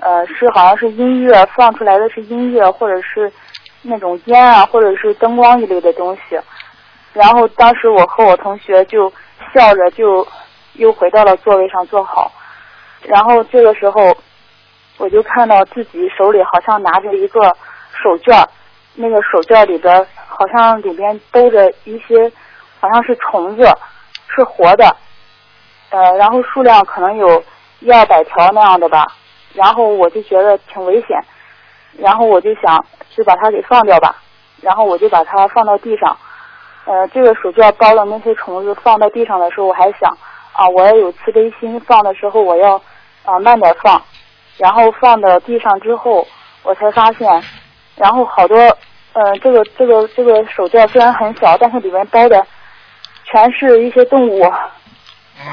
[0.00, 3.32] 呃，是好像是音乐放出来的是音乐，或者是
[3.82, 6.38] 那种烟啊，或者是灯光一类的东西。
[7.14, 9.10] 然后当时我和我同学就
[9.52, 10.26] 笑着就
[10.74, 12.30] 又回到了座位上坐好，
[13.04, 14.14] 然后这个时候
[14.98, 17.40] 我就看到自己手里好像拿着一个
[18.02, 18.44] 手绢，
[18.94, 22.30] 那个手绢里边好像里边兜着一些
[22.84, 23.66] 好像是虫子，
[24.28, 24.94] 是活的，
[25.88, 27.42] 呃，然后数量可能有
[27.80, 29.06] 一二百条那样的吧，
[29.54, 31.18] 然后我就觉得挺危险，
[31.96, 32.84] 然后我就想
[33.16, 34.16] 就把它给放掉吧，
[34.60, 36.14] 然后我就把它放到地上。
[36.84, 40.14] 呃，这个手绢包的那些虫子放到地上的时候，我还想
[40.52, 42.78] 啊，我要有慈悲心，放的时候我要
[43.24, 44.02] 啊慢点放。
[44.58, 46.26] 然后放到地上之后，
[46.62, 47.42] 我才发现，
[47.96, 48.58] 然后好多
[49.14, 52.46] 呃，这个这个这个手绢虽然很小，但是里面包的
[53.24, 54.44] 全是一些动物，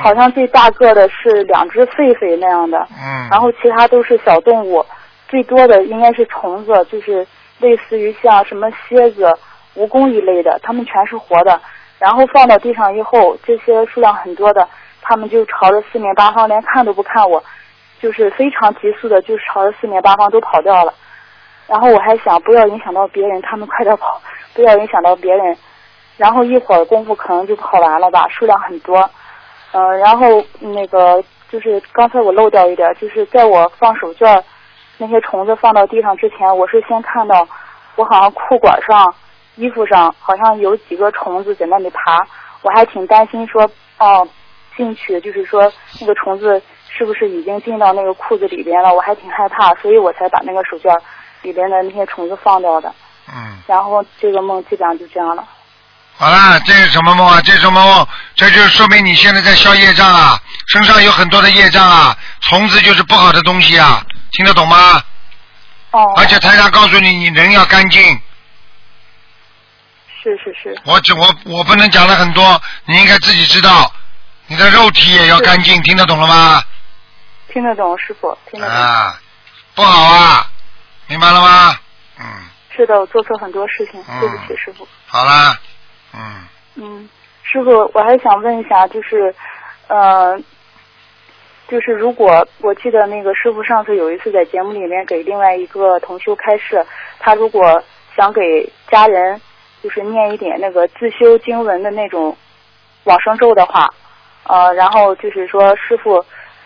[0.04, 4.86] 好像最大个的是两只狒狒那样的，嗯，然后其他都是小动物，
[5.28, 7.26] 最多的应该是虫子，就是
[7.60, 9.34] 类似于像什么蝎子。
[9.74, 11.58] 蜈蚣一类的，它们全是活的，
[11.98, 14.68] 然后放到地上以后，这些数量很多的，
[15.02, 17.42] 它们就朝着四面八方，连看都不看我，
[18.02, 20.94] 就是非常急速的，就朝着四面八方都跑掉了。
[21.68, 24.22] 然后我还想不要影响到别人，他们快点跑，
[24.54, 25.56] 不要影响到别人。
[26.22, 29.10] 然后一会儿功夫可能就跑完了吧，数量很多。
[29.72, 30.28] 嗯，然后
[30.60, 34.40] 那个就是刚才我漏掉一点，就是在我放手绢
[35.00, 37.48] 那些虫子放到地上之前，我是先看到
[37.96, 39.12] 我好像裤管上。
[39.58, 42.26] 衣服上好像有几个虫子在那里爬，
[42.62, 44.26] 我还挺担心说，哦，
[44.78, 45.70] 进去就是说
[46.00, 48.94] 那个虫子是不是已经进到那个裤子里边了？
[48.94, 50.98] 我还挺害怕，所以我才把那个手绢
[51.42, 52.90] 里边的那些虫子放掉的。
[53.28, 53.58] 嗯。
[53.68, 55.44] 然后这个梦基本上就这样了。
[56.18, 57.42] 好了，这是什么梦啊？
[57.42, 58.08] 这是什么梦？
[58.36, 65.04] 这就说明你现在在消业障啊，身上有很多的业障啊，虫子就是不好的东西啊，听得懂吗？
[65.92, 66.06] 哦。
[66.18, 68.22] 而且台上告诉你，你人要干净。
[70.24, 73.92] 是是是，我只我我不能讲的很多，你应该自己知道，
[74.46, 76.64] 你的肉体也要干净，听得懂了吗？
[77.52, 78.78] 听得懂，师傅，听得懂。
[78.78, 79.20] 啊，
[79.74, 80.48] 不好啊，
[81.08, 81.76] 明白了吗？
[82.20, 82.26] 嗯。
[82.76, 84.88] 是的，我做错很多事情，对不起，师傅。
[85.08, 85.58] 好啦，
[86.14, 86.48] 嗯。
[86.76, 87.10] 嗯，
[87.44, 89.34] 师傅，我还想问一下，就是，
[89.88, 90.38] 呃，
[91.68, 96.86] 就是如果我记得那个师傅上次有一次在节目里面给另外一个同修开示，
[97.20, 97.84] 他如果。
[98.14, 99.40] 想给家人
[99.82, 102.36] 就是念一点那个自修经文的那种
[103.06, 103.88] 往生咒的话，
[104.48, 106.24] 呃，然后就是说师傅，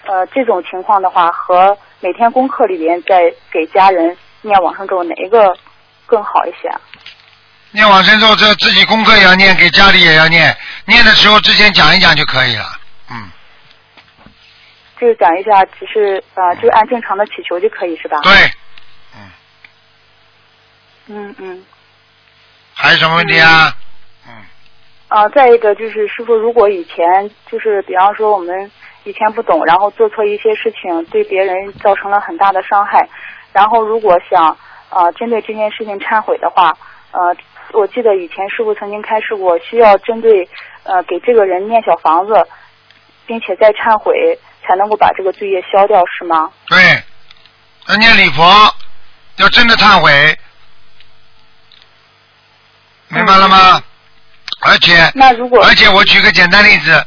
[0.08, 5.56] 呃，这种情况的话和每天功课里边在给家人念往生咒哪一个
[6.08, 6.68] 更好一些？
[7.76, 10.55] 念往生咒，这自己功课也要念，给家里也要念。
[10.86, 12.65] 念的时候之前讲一讲就可以了。
[13.11, 13.30] 嗯，
[14.97, 18.17] 就是讲一下，只是呃，就按正常的祈求就可以是吧？
[18.23, 18.32] 对。
[21.07, 21.65] 嗯嗯。
[22.73, 23.76] 还有什么问题啊？
[24.26, 24.34] 嗯。
[25.09, 28.71] 啊，再一个就是师傅，如果以前就是比方说我们
[29.03, 33.05] 以前不懂，然后做错一些事情，对别人造成了很大的伤害，
[33.51, 34.57] 然后如果想
[34.88, 36.71] 啊针对这件事情忏悔的话，
[37.11, 37.36] 呃。
[37.74, 40.47] 我记得以前师傅曾经开示过，需要针对
[40.84, 42.34] 呃给这个人念小房子，
[43.26, 46.51] 并且再忏悔，才能够把这个罪业消掉，是吗？
[46.68, 47.03] 对，
[47.88, 48.43] 要念礼佛，
[49.38, 50.38] 要真的忏悔，
[53.09, 53.82] 明白了吗？
[54.61, 57.05] 而且，那如果而且我举个简单例子，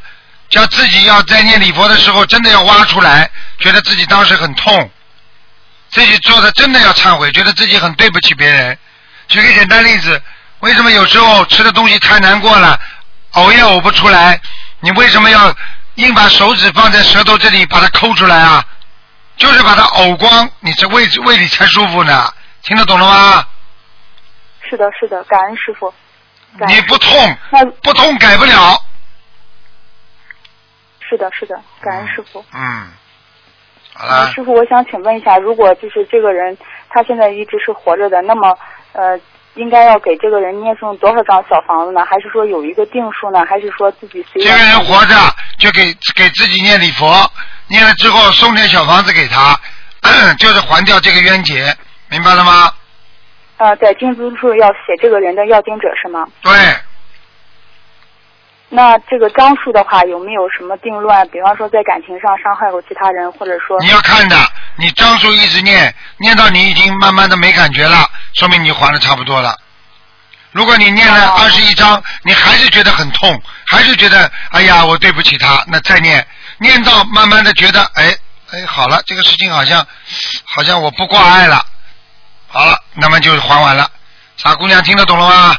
[0.50, 4.90] 叫自己要在念礼佛的时候，真的要挖出来，觉得自己当时很痛，
[5.90, 8.76] 自己做的真的要忏悔，觉得自己很对不起别人。
[9.28, 10.20] 举个简单例子。
[10.61, 12.78] 为什么有时候吃的东西太难过了，
[13.34, 14.40] 呕也呕不出来？
[14.80, 15.54] 你为什么要
[15.96, 18.64] 硬把手指放在舌头这里把它抠出来啊？
[19.36, 22.32] 就是把它呕光，你这胃胃里才舒服呢。
[22.62, 23.44] 听得懂了吗？
[24.68, 25.92] 是的，是的，感恩师傅。
[26.66, 27.36] 你不痛，
[27.82, 28.82] 不痛改不了。
[31.09, 32.44] 是的，是的，感恩师傅。
[32.52, 32.88] 嗯。
[33.94, 34.32] 好了。
[34.32, 38.59] 师傅，我想请问一下，如果就是这个人他现在一直是活着的，那么
[38.92, 39.18] 呃。
[39.59, 42.04] 应该要给这个人念诵多少张小房子呢？
[42.04, 43.44] 还是说有一个定数呢？
[43.44, 45.14] 还是说自己随这个人活着
[45.59, 47.28] 就给给自己念礼佛，
[47.66, 49.59] 念了之后送点小房子给他，
[50.38, 51.74] 就是还掉这个冤结，
[52.09, 52.72] 明白了吗？
[53.56, 56.24] 呃，在经书处要写这个人的要经者是吗？
[56.42, 56.52] 对。
[58.70, 61.28] 那这个张数的话，有没有什么定论？
[61.28, 64.36] 比方说在感情上伤害过其他人，或者说你要看的，
[64.76, 69.56] 你张数一直念，念到你已经慢慢的没感觉了，说明你还的差不多了。
[70.52, 76.26] 如果你念了二十一章，你还是觉得很痛，还是觉得哎呀我对不起他，那再念，
[76.58, 78.14] 念到慢慢的觉得哎
[78.50, 79.86] 哎好了，这个事情好像
[80.44, 81.64] 好像我不挂碍了，
[82.48, 83.90] 好了，那么就还完了。
[84.36, 85.56] 傻姑娘听得懂了吗？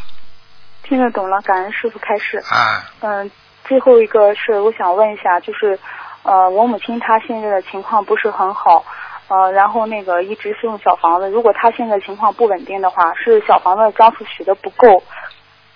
[0.90, 2.40] 听得懂了，感恩师傅开示。
[2.50, 2.84] 啊。
[3.02, 3.30] 嗯，
[3.64, 5.80] 最后一个是我想问一下，就是
[6.24, 8.84] 呃，我母亲她现在的情况不是很好，
[9.28, 11.30] 呃，然后那个一直是用小房子。
[11.30, 15.04] 如果她现在情况不稳定的话，是小房子张数许的不够，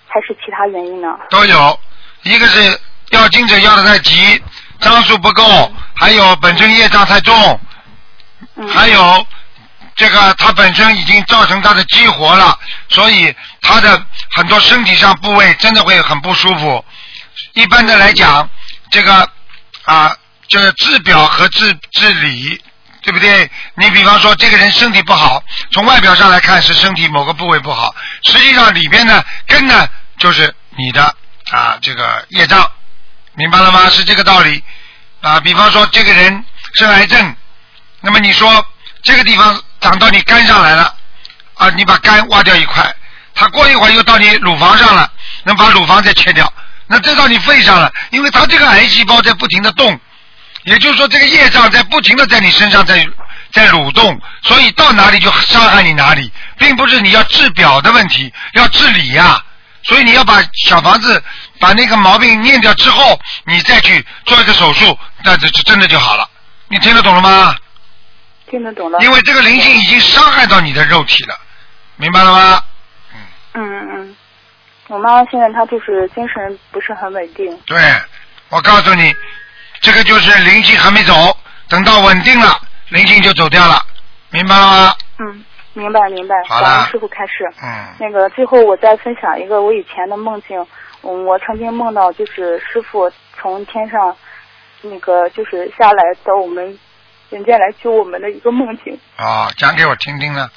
[0.08, 1.16] 还是其他原因呢？
[1.30, 1.78] 都有，
[2.24, 2.76] 一个是
[3.10, 4.42] 要精者要的太急，
[4.80, 5.42] 张数不够，
[5.94, 7.32] 还有本身业障太重，
[8.68, 9.24] 还有。
[9.96, 16.84] 这个他本身已经造成他的激活了，所以他的很多身体上部位真的会很不舒服。
[17.52, 18.48] 一般的来讲，
[18.90, 19.28] 这个
[19.84, 20.16] 啊，
[20.48, 22.60] 就是治表和治治理，
[23.02, 23.48] 对不对？
[23.76, 25.40] 你比方说这个人身体不好，
[25.70, 29.86] 从外表上来看是身体某个部位不好，实际上里边呢根呢
[30.18, 31.04] 就是你的
[31.52, 32.68] 啊这个业障，
[33.34, 33.88] 明白了吗？
[33.90, 34.60] 是这个道理
[35.20, 35.38] 啊。
[35.38, 37.36] 比方说这个人生癌症，
[38.00, 38.66] 那么你说
[39.04, 39.62] 这个地方。
[39.84, 40.94] 长到你肝上来了，
[41.56, 42.82] 啊，你把肝挖掉一块，
[43.34, 45.12] 它过一会儿又到你乳房上了，
[45.42, 46.50] 能把乳房再切掉，
[46.86, 50.00] 那再到你肺上了，因为它这个癌细胞在不停的动，
[50.62, 53.06] 也就是说这个业障在不停的在你身上在
[53.52, 59.38] 在蠕动，所以到哪里就伤害你哪里，并不是你要治表的问题，要治理呀，
[59.82, 61.22] 所以你要把小房子
[61.60, 66.26] 把那个毛病念掉之后，你再去做一个手术，那这真的就好了，
[66.68, 67.54] 你听得懂了吗？
[68.54, 69.00] 听得懂了。
[69.00, 71.34] 因为这个灵性已经伤害到你的肉体了，
[71.96, 72.62] 明白了吗？
[73.54, 74.16] 嗯嗯嗯，
[74.86, 77.58] 我妈妈现在她就是精神不是很稳定。
[77.66, 77.76] 对，
[78.50, 79.12] 我告诉你，
[79.80, 81.36] 这个就是灵性还没走，
[81.68, 83.82] 等到稳定了，灵性就走掉了，
[84.30, 84.94] 明白了吗？
[85.18, 86.36] 嗯，明白明白。
[86.48, 86.86] 好了。
[86.92, 87.32] 师傅开始。
[87.60, 87.88] 嗯。
[87.98, 90.64] 那个最后我再分享一个我以前的梦境，
[91.02, 94.16] 嗯，我曾经梦到就是师傅从天上
[94.82, 96.78] 那个就是下来到我们。
[97.34, 98.96] 人家来救我们的一个梦境。
[99.16, 100.48] 啊，讲给我听听呢。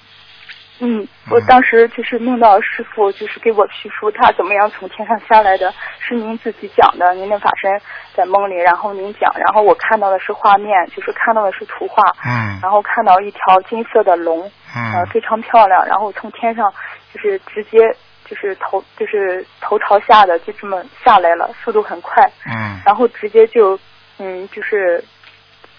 [0.80, 7.82] 嗯，我当时就是梦到师傅，就是给我叙述他怎么样从天上下来的，是您自己讲的，您的法身
[8.14, 14.40] 在梦里，然后您讲，然后我看到的是画面，就是看到的是图画，嗯，然后看到一条金色的龙，
[14.76, 16.72] 嗯，非常漂亮，然后从天上
[17.12, 17.80] 就是直接
[18.24, 23.80] 就是头就是头朝下的就这么下来了，速度很快，嗯，然后直接就
[24.20, 25.04] 嗯就是。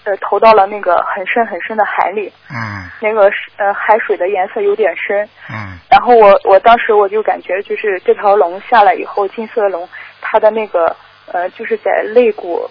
[0.08, 2.88] 呃投到了那个很深很深的海里，嗯。
[3.00, 5.78] 那个呃海水的颜色有点深，嗯。
[5.90, 9.86] 然后我我当时我就感觉就是这条龙下来以后，金色的龙，
[10.20, 10.96] 它的那个
[11.30, 12.68] 呃就是在肋骨，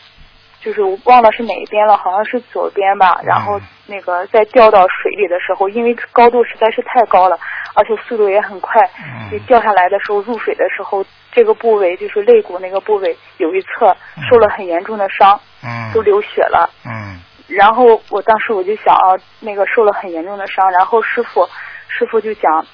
[0.67, 3.21] 就是我忘了是哪一边了，好像是左边吧。
[3.23, 7.39] 然后那个在掉到水里的时候，因为高度实在是太高了，
[7.73, 8.85] 而且速度也很快，
[9.31, 13.95] 就掉下来的时候入水的时候，这个部位就是肋骨那个部位有一侧
[14.29, 16.69] 受了很严重的伤，嗯都流血了。
[16.85, 17.15] 嗯
[17.47, 21.47] 然后我当时我就想啊，那个受了很严重的伤，然后师傅
[21.87, 22.67] 师傅就讲，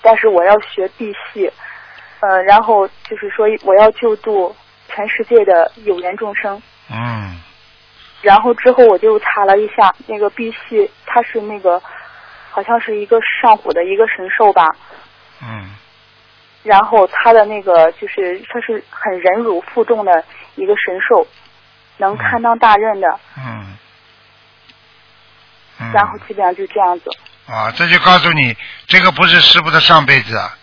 [0.00, 1.50] 但是我要学地系，
[2.20, 4.54] 呃，然后就是说我要救度
[4.86, 6.62] 全世界的有缘众生。
[6.90, 7.40] 嗯。
[8.22, 11.80] 然后之后我就查了一下，那个碧玺它是那个
[12.50, 14.66] 好像是一个上古的一个神兽吧，
[15.42, 15.74] 嗯。
[16.62, 20.24] 然后它的那个就是它是很忍辱负重的
[20.56, 21.26] 一个神兽，
[21.96, 23.76] 能堪当大任的，嗯。
[25.78, 25.92] 嗯。
[25.92, 27.10] 然后基本上就这样子。
[27.46, 30.56] 啊，这就告诉你，这个不是师傅的上辈子啊，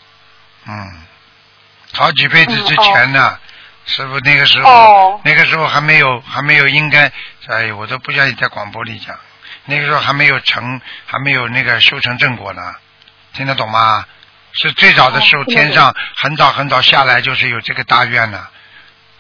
[0.67, 0.73] 嗯，
[1.93, 3.37] 好几辈子之前呢，
[3.87, 7.11] 师傅那个时候，哦那个时候还没有还没有应该，
[7.47, 9.17] 哎，我都不愿意在广播里讲，
[9.65, 12.75] 那个时候还没有成，还没有那个修成正果呢，
[13.33, 14.05] 听得懂吗？
[14.53, 18.47] 是最早的时候，天上很早很早下来就是有这个大愿呢，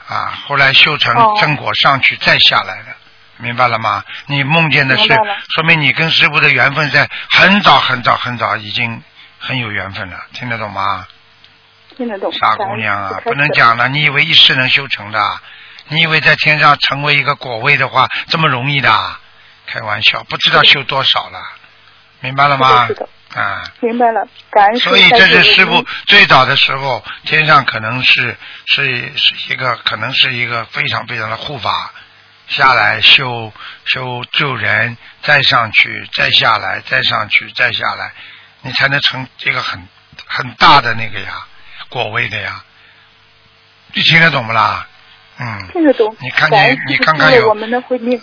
[0.07, 2.95] 啊，后来修成哦正果上去再下来的。
[3.39, 4.03] 明白了吗？
[4.25, 9.03] 你梦见的是说明你跟师傅的缘分在很早很早很早已经
[9.37, 11.05] 很有缘分了，听得懂吗？
[11.97, 12.31] 听得懂。
[12.31, 13.75] 傻姑娘啊，不能讲。
[13.75, 15.19] 了，你以为一世能修成的？
[15.89, 19.15] 你以为在天上成为一个果位的话这么容易的？
[19.65, 21.41] 开玩笑，不知道修多少了，
[22.21, 22.93] 明白了吗是？
[22.93, 24.25] 的，啊，明白了。
[24.49, 31.91] 感恩师所以这是师傅傅最早的时候，天上可能是是是一个可能是一个非常非常的护法，
[32.47, 33.51] 下来修
[33.85, 38.13] 修救人，再上去，再下来，再上去，再下来，
[38.61, 39.87] 你才能成这个很
[40.25, 41.45] 很大的那个呀
[41.89, 42.63] 果位的呀，
[43.93, 44.87] 你听得懂不啦？
[45.39, 45.69] 嗯。
[45.71, 46.15] 听得懂。
[46.19, 47.49] 你看见你看看有。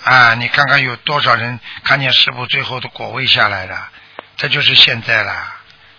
[0.03, 3.89] 啊，你看看有多少人看见师傅最后的果位下来了，
[4.37, 5.33] 这就是现在了，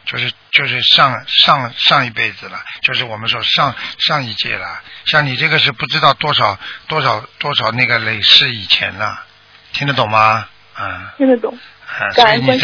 [0.05, 4.81] 就是就是上上上一辈子了，就是我们说上上一届了。
[5.05, 9.23] 像你这个是不知道多少多少多少那个累世以前了，
[9.71, 10.47] 听得懂吗？
[10.73, 11.13] 啊。
[11.17, 11.57] 听得懂。
[11.99, 12.59] 啊，所以你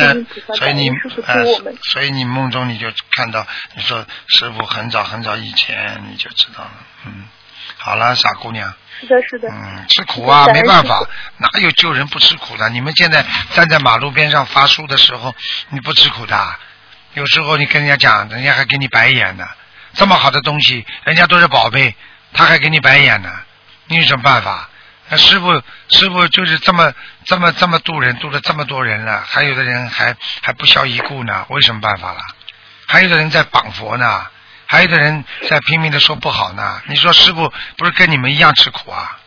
[0.55, 0.91] 所以你
[1.83, 6.71] 所以你梦中你就看到，你说师傅很早很早以前你就知道了，
[7.05, 7.25] 嗯，
[7.77, 9.47] 好了，傻姑娘，是的，是的。
[9.49, 11.01] 嗯，吃苦啊，没办法，
[11.37, 12.69] 哪有救人不吃苦的？
[12.69, 15.33] 你们现在站在马路边上发书的时候，
[15.69, 16.55] 你不吃苦的？
[17.13, 19.47] 有时候你跟人家讲，人家还给你白眼呢。
[19.93, 21.95] 这么好的东西，人家都是宝贝，
[22.33, 23.29] 他还给你白眼呢，
[23.87, 24.69] 你有什么办法？
[25.11, 26.93] 那师傅，师傅就是这么
[27.25, 32.19] 这么这么渡人，渡了这么多人了，还有的人还还不消一顾呢，我有什么办法了？
[32.87, 34.25] 还有的人在绑佛呢，
[34.65, 36.81] 还有的人在拼命的说不好呢。
[36.87, 39.17] 你说师傅不是跟你们一样吃苦啊？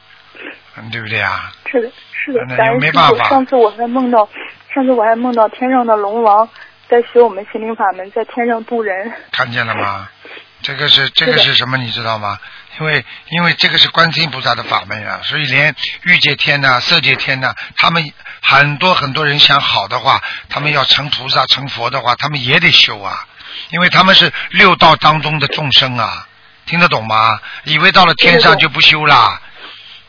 [0.76, 1.52] 嗯，对不对啊？
[1.70, 2.80] 是的，是的那，感恩师傅。
[2.80, 4.26] 没办法上次我还梦到，
[4.74, 6.48] 上次我还梦到天上的龙王
[6.88, 9.12] 在学我们心灵法门，在天上渡人。
[9.32, 10.08] 看见了吗？
[10.62, 11.76] 这个是这个是什么？
[11.76, 12.38] 你知道吗？
[12.80, 18.12] 因为因为这个是观世音菩萨的法门啊，所以连欲界天呐、色界天呐、他们
[18.42, 23.26] 很多很多人想好的话，他们要成菩萨、成佛的话，他们也得修啊，
[23.70, 26.26] 因为他们是六道当中的众生啊，
[26.66, 27.38] 听得懂吗？
[27.64, 29.40] 以为到了天上就不修啦，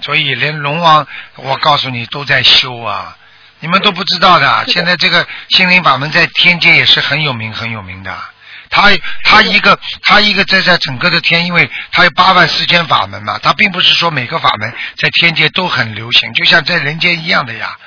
[0.02, 3.18] 所以连龙王，我告诉你都在修啊。
[3.60, 8.16] 你们都不知道的，现在这个心灵法门在天界也是很有名很有名的。
[8.70, 8.90] 他
[9.24, 17.78] 他一个他一个在在整个的天，因为他有八万四千法门嘛，他并不是说每个法门在天界都很流行，就像在人间一样的呀，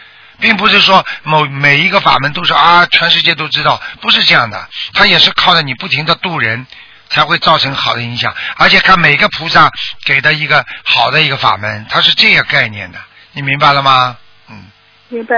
[0.41, 6.67] 并不是说某每一个法门都是啊全世界都知道，不是这样的，他也是靠着你不停的渡人，
[7.11, 9.71] 才会造成好的影响，而且看每个菩萨
[10.05, 12.99] 给的一个好的一个法门，它是这个概念的，
[13.33, 14.17] 你明白了吗？
[14.49, 14.65] 嗯，
[15.09, 15.37] 明白。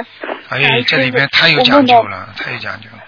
[0.49, 2.99] 哎这里面太有讲究了，太有讲究了。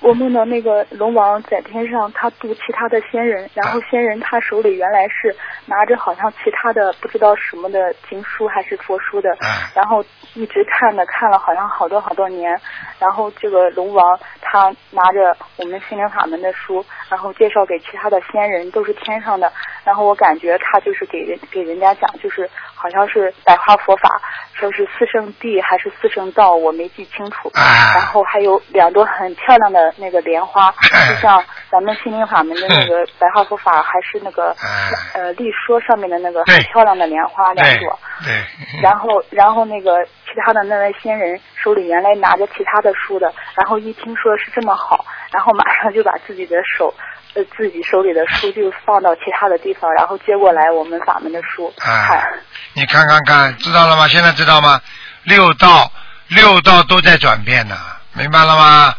[0.00, 5.34] 我梦到那个龙王在天上，他渡其他的仙人，然后仙人他手里原来是
[5.66, 12.58] 拿着好像其他的不知道什么的经书还是佛书的，哎然后一直看的看了好像好多好多年，
[12.98, 19.52] 然后这个龙王他拿着我们心灵法门的书，然后介绍给其他的仙人，都是天上的，
[19.84, 24.20] 然后我感觉他就是给人给人家讲，就是好像是白话佛法，
[24.52, 27.62] 说是四圣谛还是四圣道，我没记清楚，哎
[27.94, 30.70] 然后还有两朵很漂亮的那个莲花，
[31.08, 37.98] 就像咱们心灵法门的那个白话佛法，还是那个哎呃立说上面的那个很漂亮的莲花两朵。
[38.24, 38.34] 对，
[38.82, 46.94] 然后，然后那个其他的那位仙人手里原来拿着其他的书的，然后一听说是这么好，然后马上就把自己的手，
[47.34, 52.26] 呃，自己手里的书就放到其他的地方，然后接过来我们法门的书看。
[52.72, 54.08] 你看看看，知道了吗？
[54.08, 54.80] 现在知道吗？
[55.24, 55.92] 六道，
[56.28, 57.76] 六道都在转变呢，
[58.14, 58.94] 明白了吗？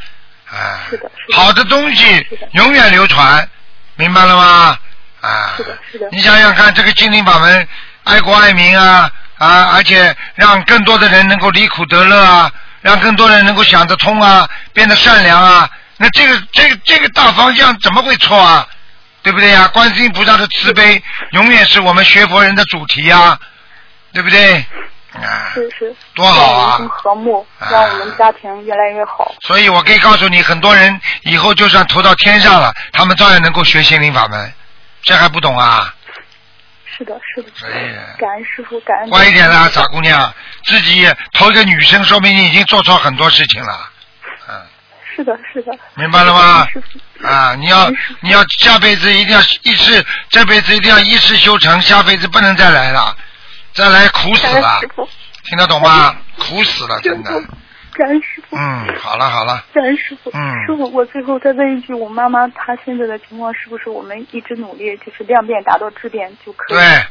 [0.51, 3.49] 啊，是的，好的东西永远流传，
[3.95, 4.77] 明白了吗？
[5.21, 6.07] 啊，是的，是的。
[6.11, 7.67] 你想想看，这个心灵法门，
[8.03, 15.67] 爱国爱民啊啊，而且让更多的人能够离苦得乐啊，让更多人能够想得通啊，变得善良啊，
[15.97, 18.67] 那这个这个这个大方向怎么会错啊？
[19.21, 19.67] 对不对呀？
[19.73, 23.39] 观世音菩萨的慈悲永远是我们学佛人的主题呀，
[24.13, 24.65] 对不对？
[25.11, 26.79] 啊，是是，多好啊！
[26.89, 29.33] 和睦，让我们家庭越来越好。
[29.41, 34.53] 所以我可以告诉你，很多人以后就算投到天上了，他们照样能够学心灵法门。
[35.01, 35.93] 这还不懂啊？
[36.99, 37.49] 是的，是的。
[37.65, 39.09] 哎呀，感恩师傅，感恩。
[39.09, 40.33] 乖一点啦，傻姑娘，
[40.65, 43.89] 自己投一个女生，说明你已经做错很多事情了。
[44.49, 44.61] 嗯。
[45.15, 45.71] 是的，是的。
[45.95, 46.67] 明白了吗？
[47.23, 47.89] 啊，你要
[48.19, 53.15] 你要下辈子一定要一世，这辈子一定要一世修成，下辈子不能再来了。
[53.73, 54.81] 再来苦死了，
[55.45, 56.13] 听得懂吗？
[56.37, 57.31] 苦死了，真的。
[57.99, 58.55] 感恩师傅。
[58.55, 59.63] 嗯，好了好了。
[59.73, 60.31] 感恩师傅。
[60.33, 60.65] 嗯。
[60.65, 66.77] 师傅，我最后再问一句，我妈妈她现在的情况是不是我们一直努力，就是量变达到质变就可以？
[66.77, 67.05] 对，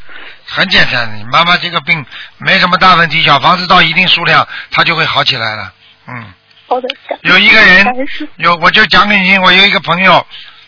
[0.47, 2.05] 很简单，你妈妈这个病
[2.39, 5.73] 没什么大问题，小房子到一定数量，她就会好起来了。
[6.07, 6.33] 嗯。
[6.67, 6.89] 好的。
[7.23, 7.87] 有一个人，
[8.37, 10.27] 有我就讲给你听，我有一个朋友，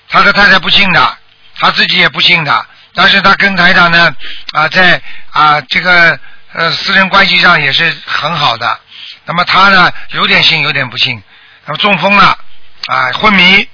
[0.08, 1.18] 他的太太不信的，
[1.58, 2.66] 他自己也不信的。
[2.94, 4.14] 但是他跟台长呢
[4.52, 5.00] 啊，在
[5.30, 6.18] 啊这个
[6.52, 8.80] 呃私人关系上也是很好的。
[9.24, 11.22] 那么他呢有点信有点不信。
[11.66, 12.38] 那么中风了
[12.86, 13.68] 啊昏迷，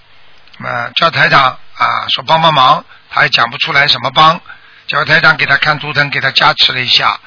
[0.58, 4.40] 啊叫台长啊说帮帮忙，他也讲不出来什么帮。
[4.86, 7.18] 叫台长给他看图腾，给他加持了一下。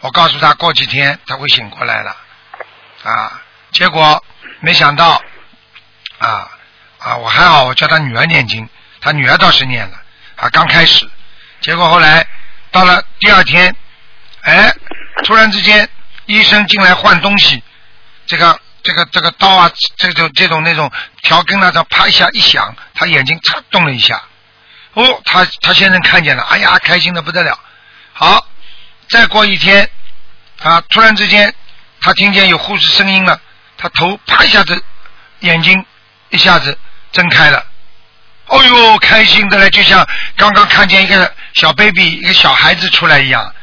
[0.00, 2.16] 我告诉他过几天他会醒过来了
[3.04, 3.40] 啊。
[3.70, 4.24] 结果
[4.60, 5.22] 没想到
[6.18, 6.50] 啊
[6.98, 8.68] 啊我还好，我叫他女儿念经，
[9.00, 9.96] 他女儿倒是念了
[10.36, 11.08] 啊刚开始。
[11.60, 12.26] 结果后来
[12.70, 13.74] 到了第二天，
[14.42, 14.74] 哎，
[15.24, 15.88] 突然之间
[16.26, 17.62] 医生进来换东西，
[18.26, 20.90] 这个这个这个刀啊，这种这种那种
[21.22, 24.22] 条根啊，他啪一下一响，他眼睛嚓动了一下，
[24.94, 27.58] 哦，他他先生看见了，哎呀，开心的不得了。
[28.12, 28.46] 好，
[29.08, 29.88] 再过一天，
[30.62, 31.54] 啊，突然之间
[32.00, 33.40] 他听见有护士声音了，
[33.76, 34.82] 他头啪一下子
[35.40, 35.84] 眼睛
[36.30, 36.78] 一下子
[37.12, 37.66] 睁开了。
[38.46, 40.06] 哦呦，开心的嘞，就像
[40.36, 43.54] 刚刚看见一个小 baby，一个小孩子出来一样。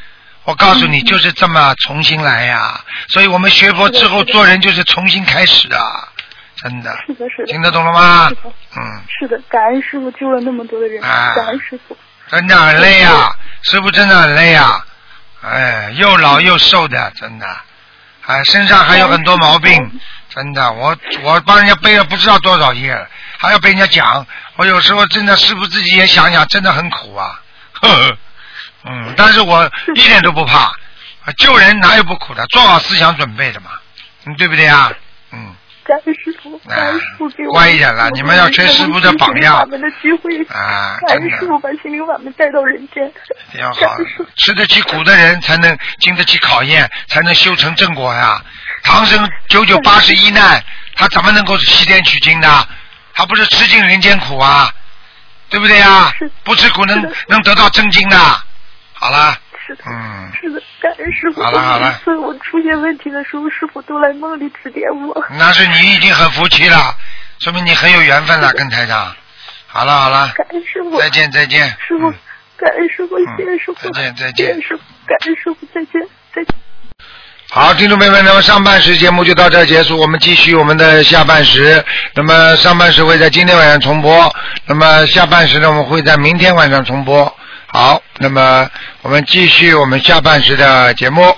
[0.43, 2.79] 我告诉你，就是这么重新来呀。
[3.09, 6.09] 所以我们学佛之后做人就是重新开始啊，
[6.57, 6.95] 真的。
[7.05, 7.45] 是的，是的。
[7.45, 8.31] 听得懂了吗？
[8.75, 9.01] 嗯。
[9.19, 11.95] 是的，感恩师傅救了那么多的人，感恩师傅。
[12.29, 13.29] 真的很累呀，
[13.63, 14.83] 师傅真的很累呀。
[15.41, 17.45] 哎，又老又瘦的，真的。
[18.25, 20.71] 哎，身上还有很多毛病，真的。
[20.73, 22.95] 我我帮人家背了不知道多少页，
[23.37, 24.25] 还要被人家讲。
[24.55, 27.41] 我有时候真的师傅自己也想想，真的很苦啊。
[27.81, 28.17] 呵呵，
[28.85, 30.73] 嗯，但是我一点都不怕，
[31.37, 32.45] 救人哪有不苦的？
[32.47, 33.71] 做好思想准备的嘛，
[34.25, 34.91] 嗯，对不对啊？
[35.31, 35.55] 嗯。
[35.83, 39.57] 感恩师傅，感恩师傅给我乖一点了，你们要学师傅的榜样。
[39.57, 43.11] 法门的机会啊，感恩师傅把心灵法门带到人间。
[43.59, 43.97] 要好，
[44.37, 48.39] 吃得起苦的人才能经得起考验，才能修成正果呀。
[48.83, 50.63] 唐僧九九八十一难，
[50.95, 52.67] 他怎么能够西天取经的？
[53.15, 54.71] 他不是吃尽人间苦啊，
[55.49, 56.13] 对不对呀？
[56.43, 58.17] 不吃苦能能得到真经的。
[59.01, 59.35] 好啦。
[59.65, 59.83] 是的。
[59.87, 60.31] 嗯。
[60.39, 61.41] 是的，感恩师傅。
[61.41, 61.99] 好了好了。
[62.03, 65.25] 所以我出现问题的时候，师傅都来梦里指点我。
[65.39, 66.77] 那是你已经很服气了，
[67.39, 69.15] 说明你很有缘分了，跟台长。
[69.65, 70.31] 好了好了。
[70.35, 70.99] 感恩师傅。
[70.99, 71.67] 再见再见。
[71.87, 72.11] 师傅，
[72.57, 73.91] 感恩师傅，谢谢师傅。
[73.91, 74.45] 再见再见。
[74.45, 76.55] 感恩师傅，感恩师傅，再见再见。
[77.49, 81.83] 好，听众朋友们，那么上半时节目就到这结束，我们继续我们的下半时。
[82.15, 84.33] 那么上半时会在今天晚上重播，
[84.67, 87.35] 那么下半时呢，我们会在明天晚上重播。
[87.73, 88.69] 好，那么
[89.01, 91.33] 我们继续我们下半时的节目。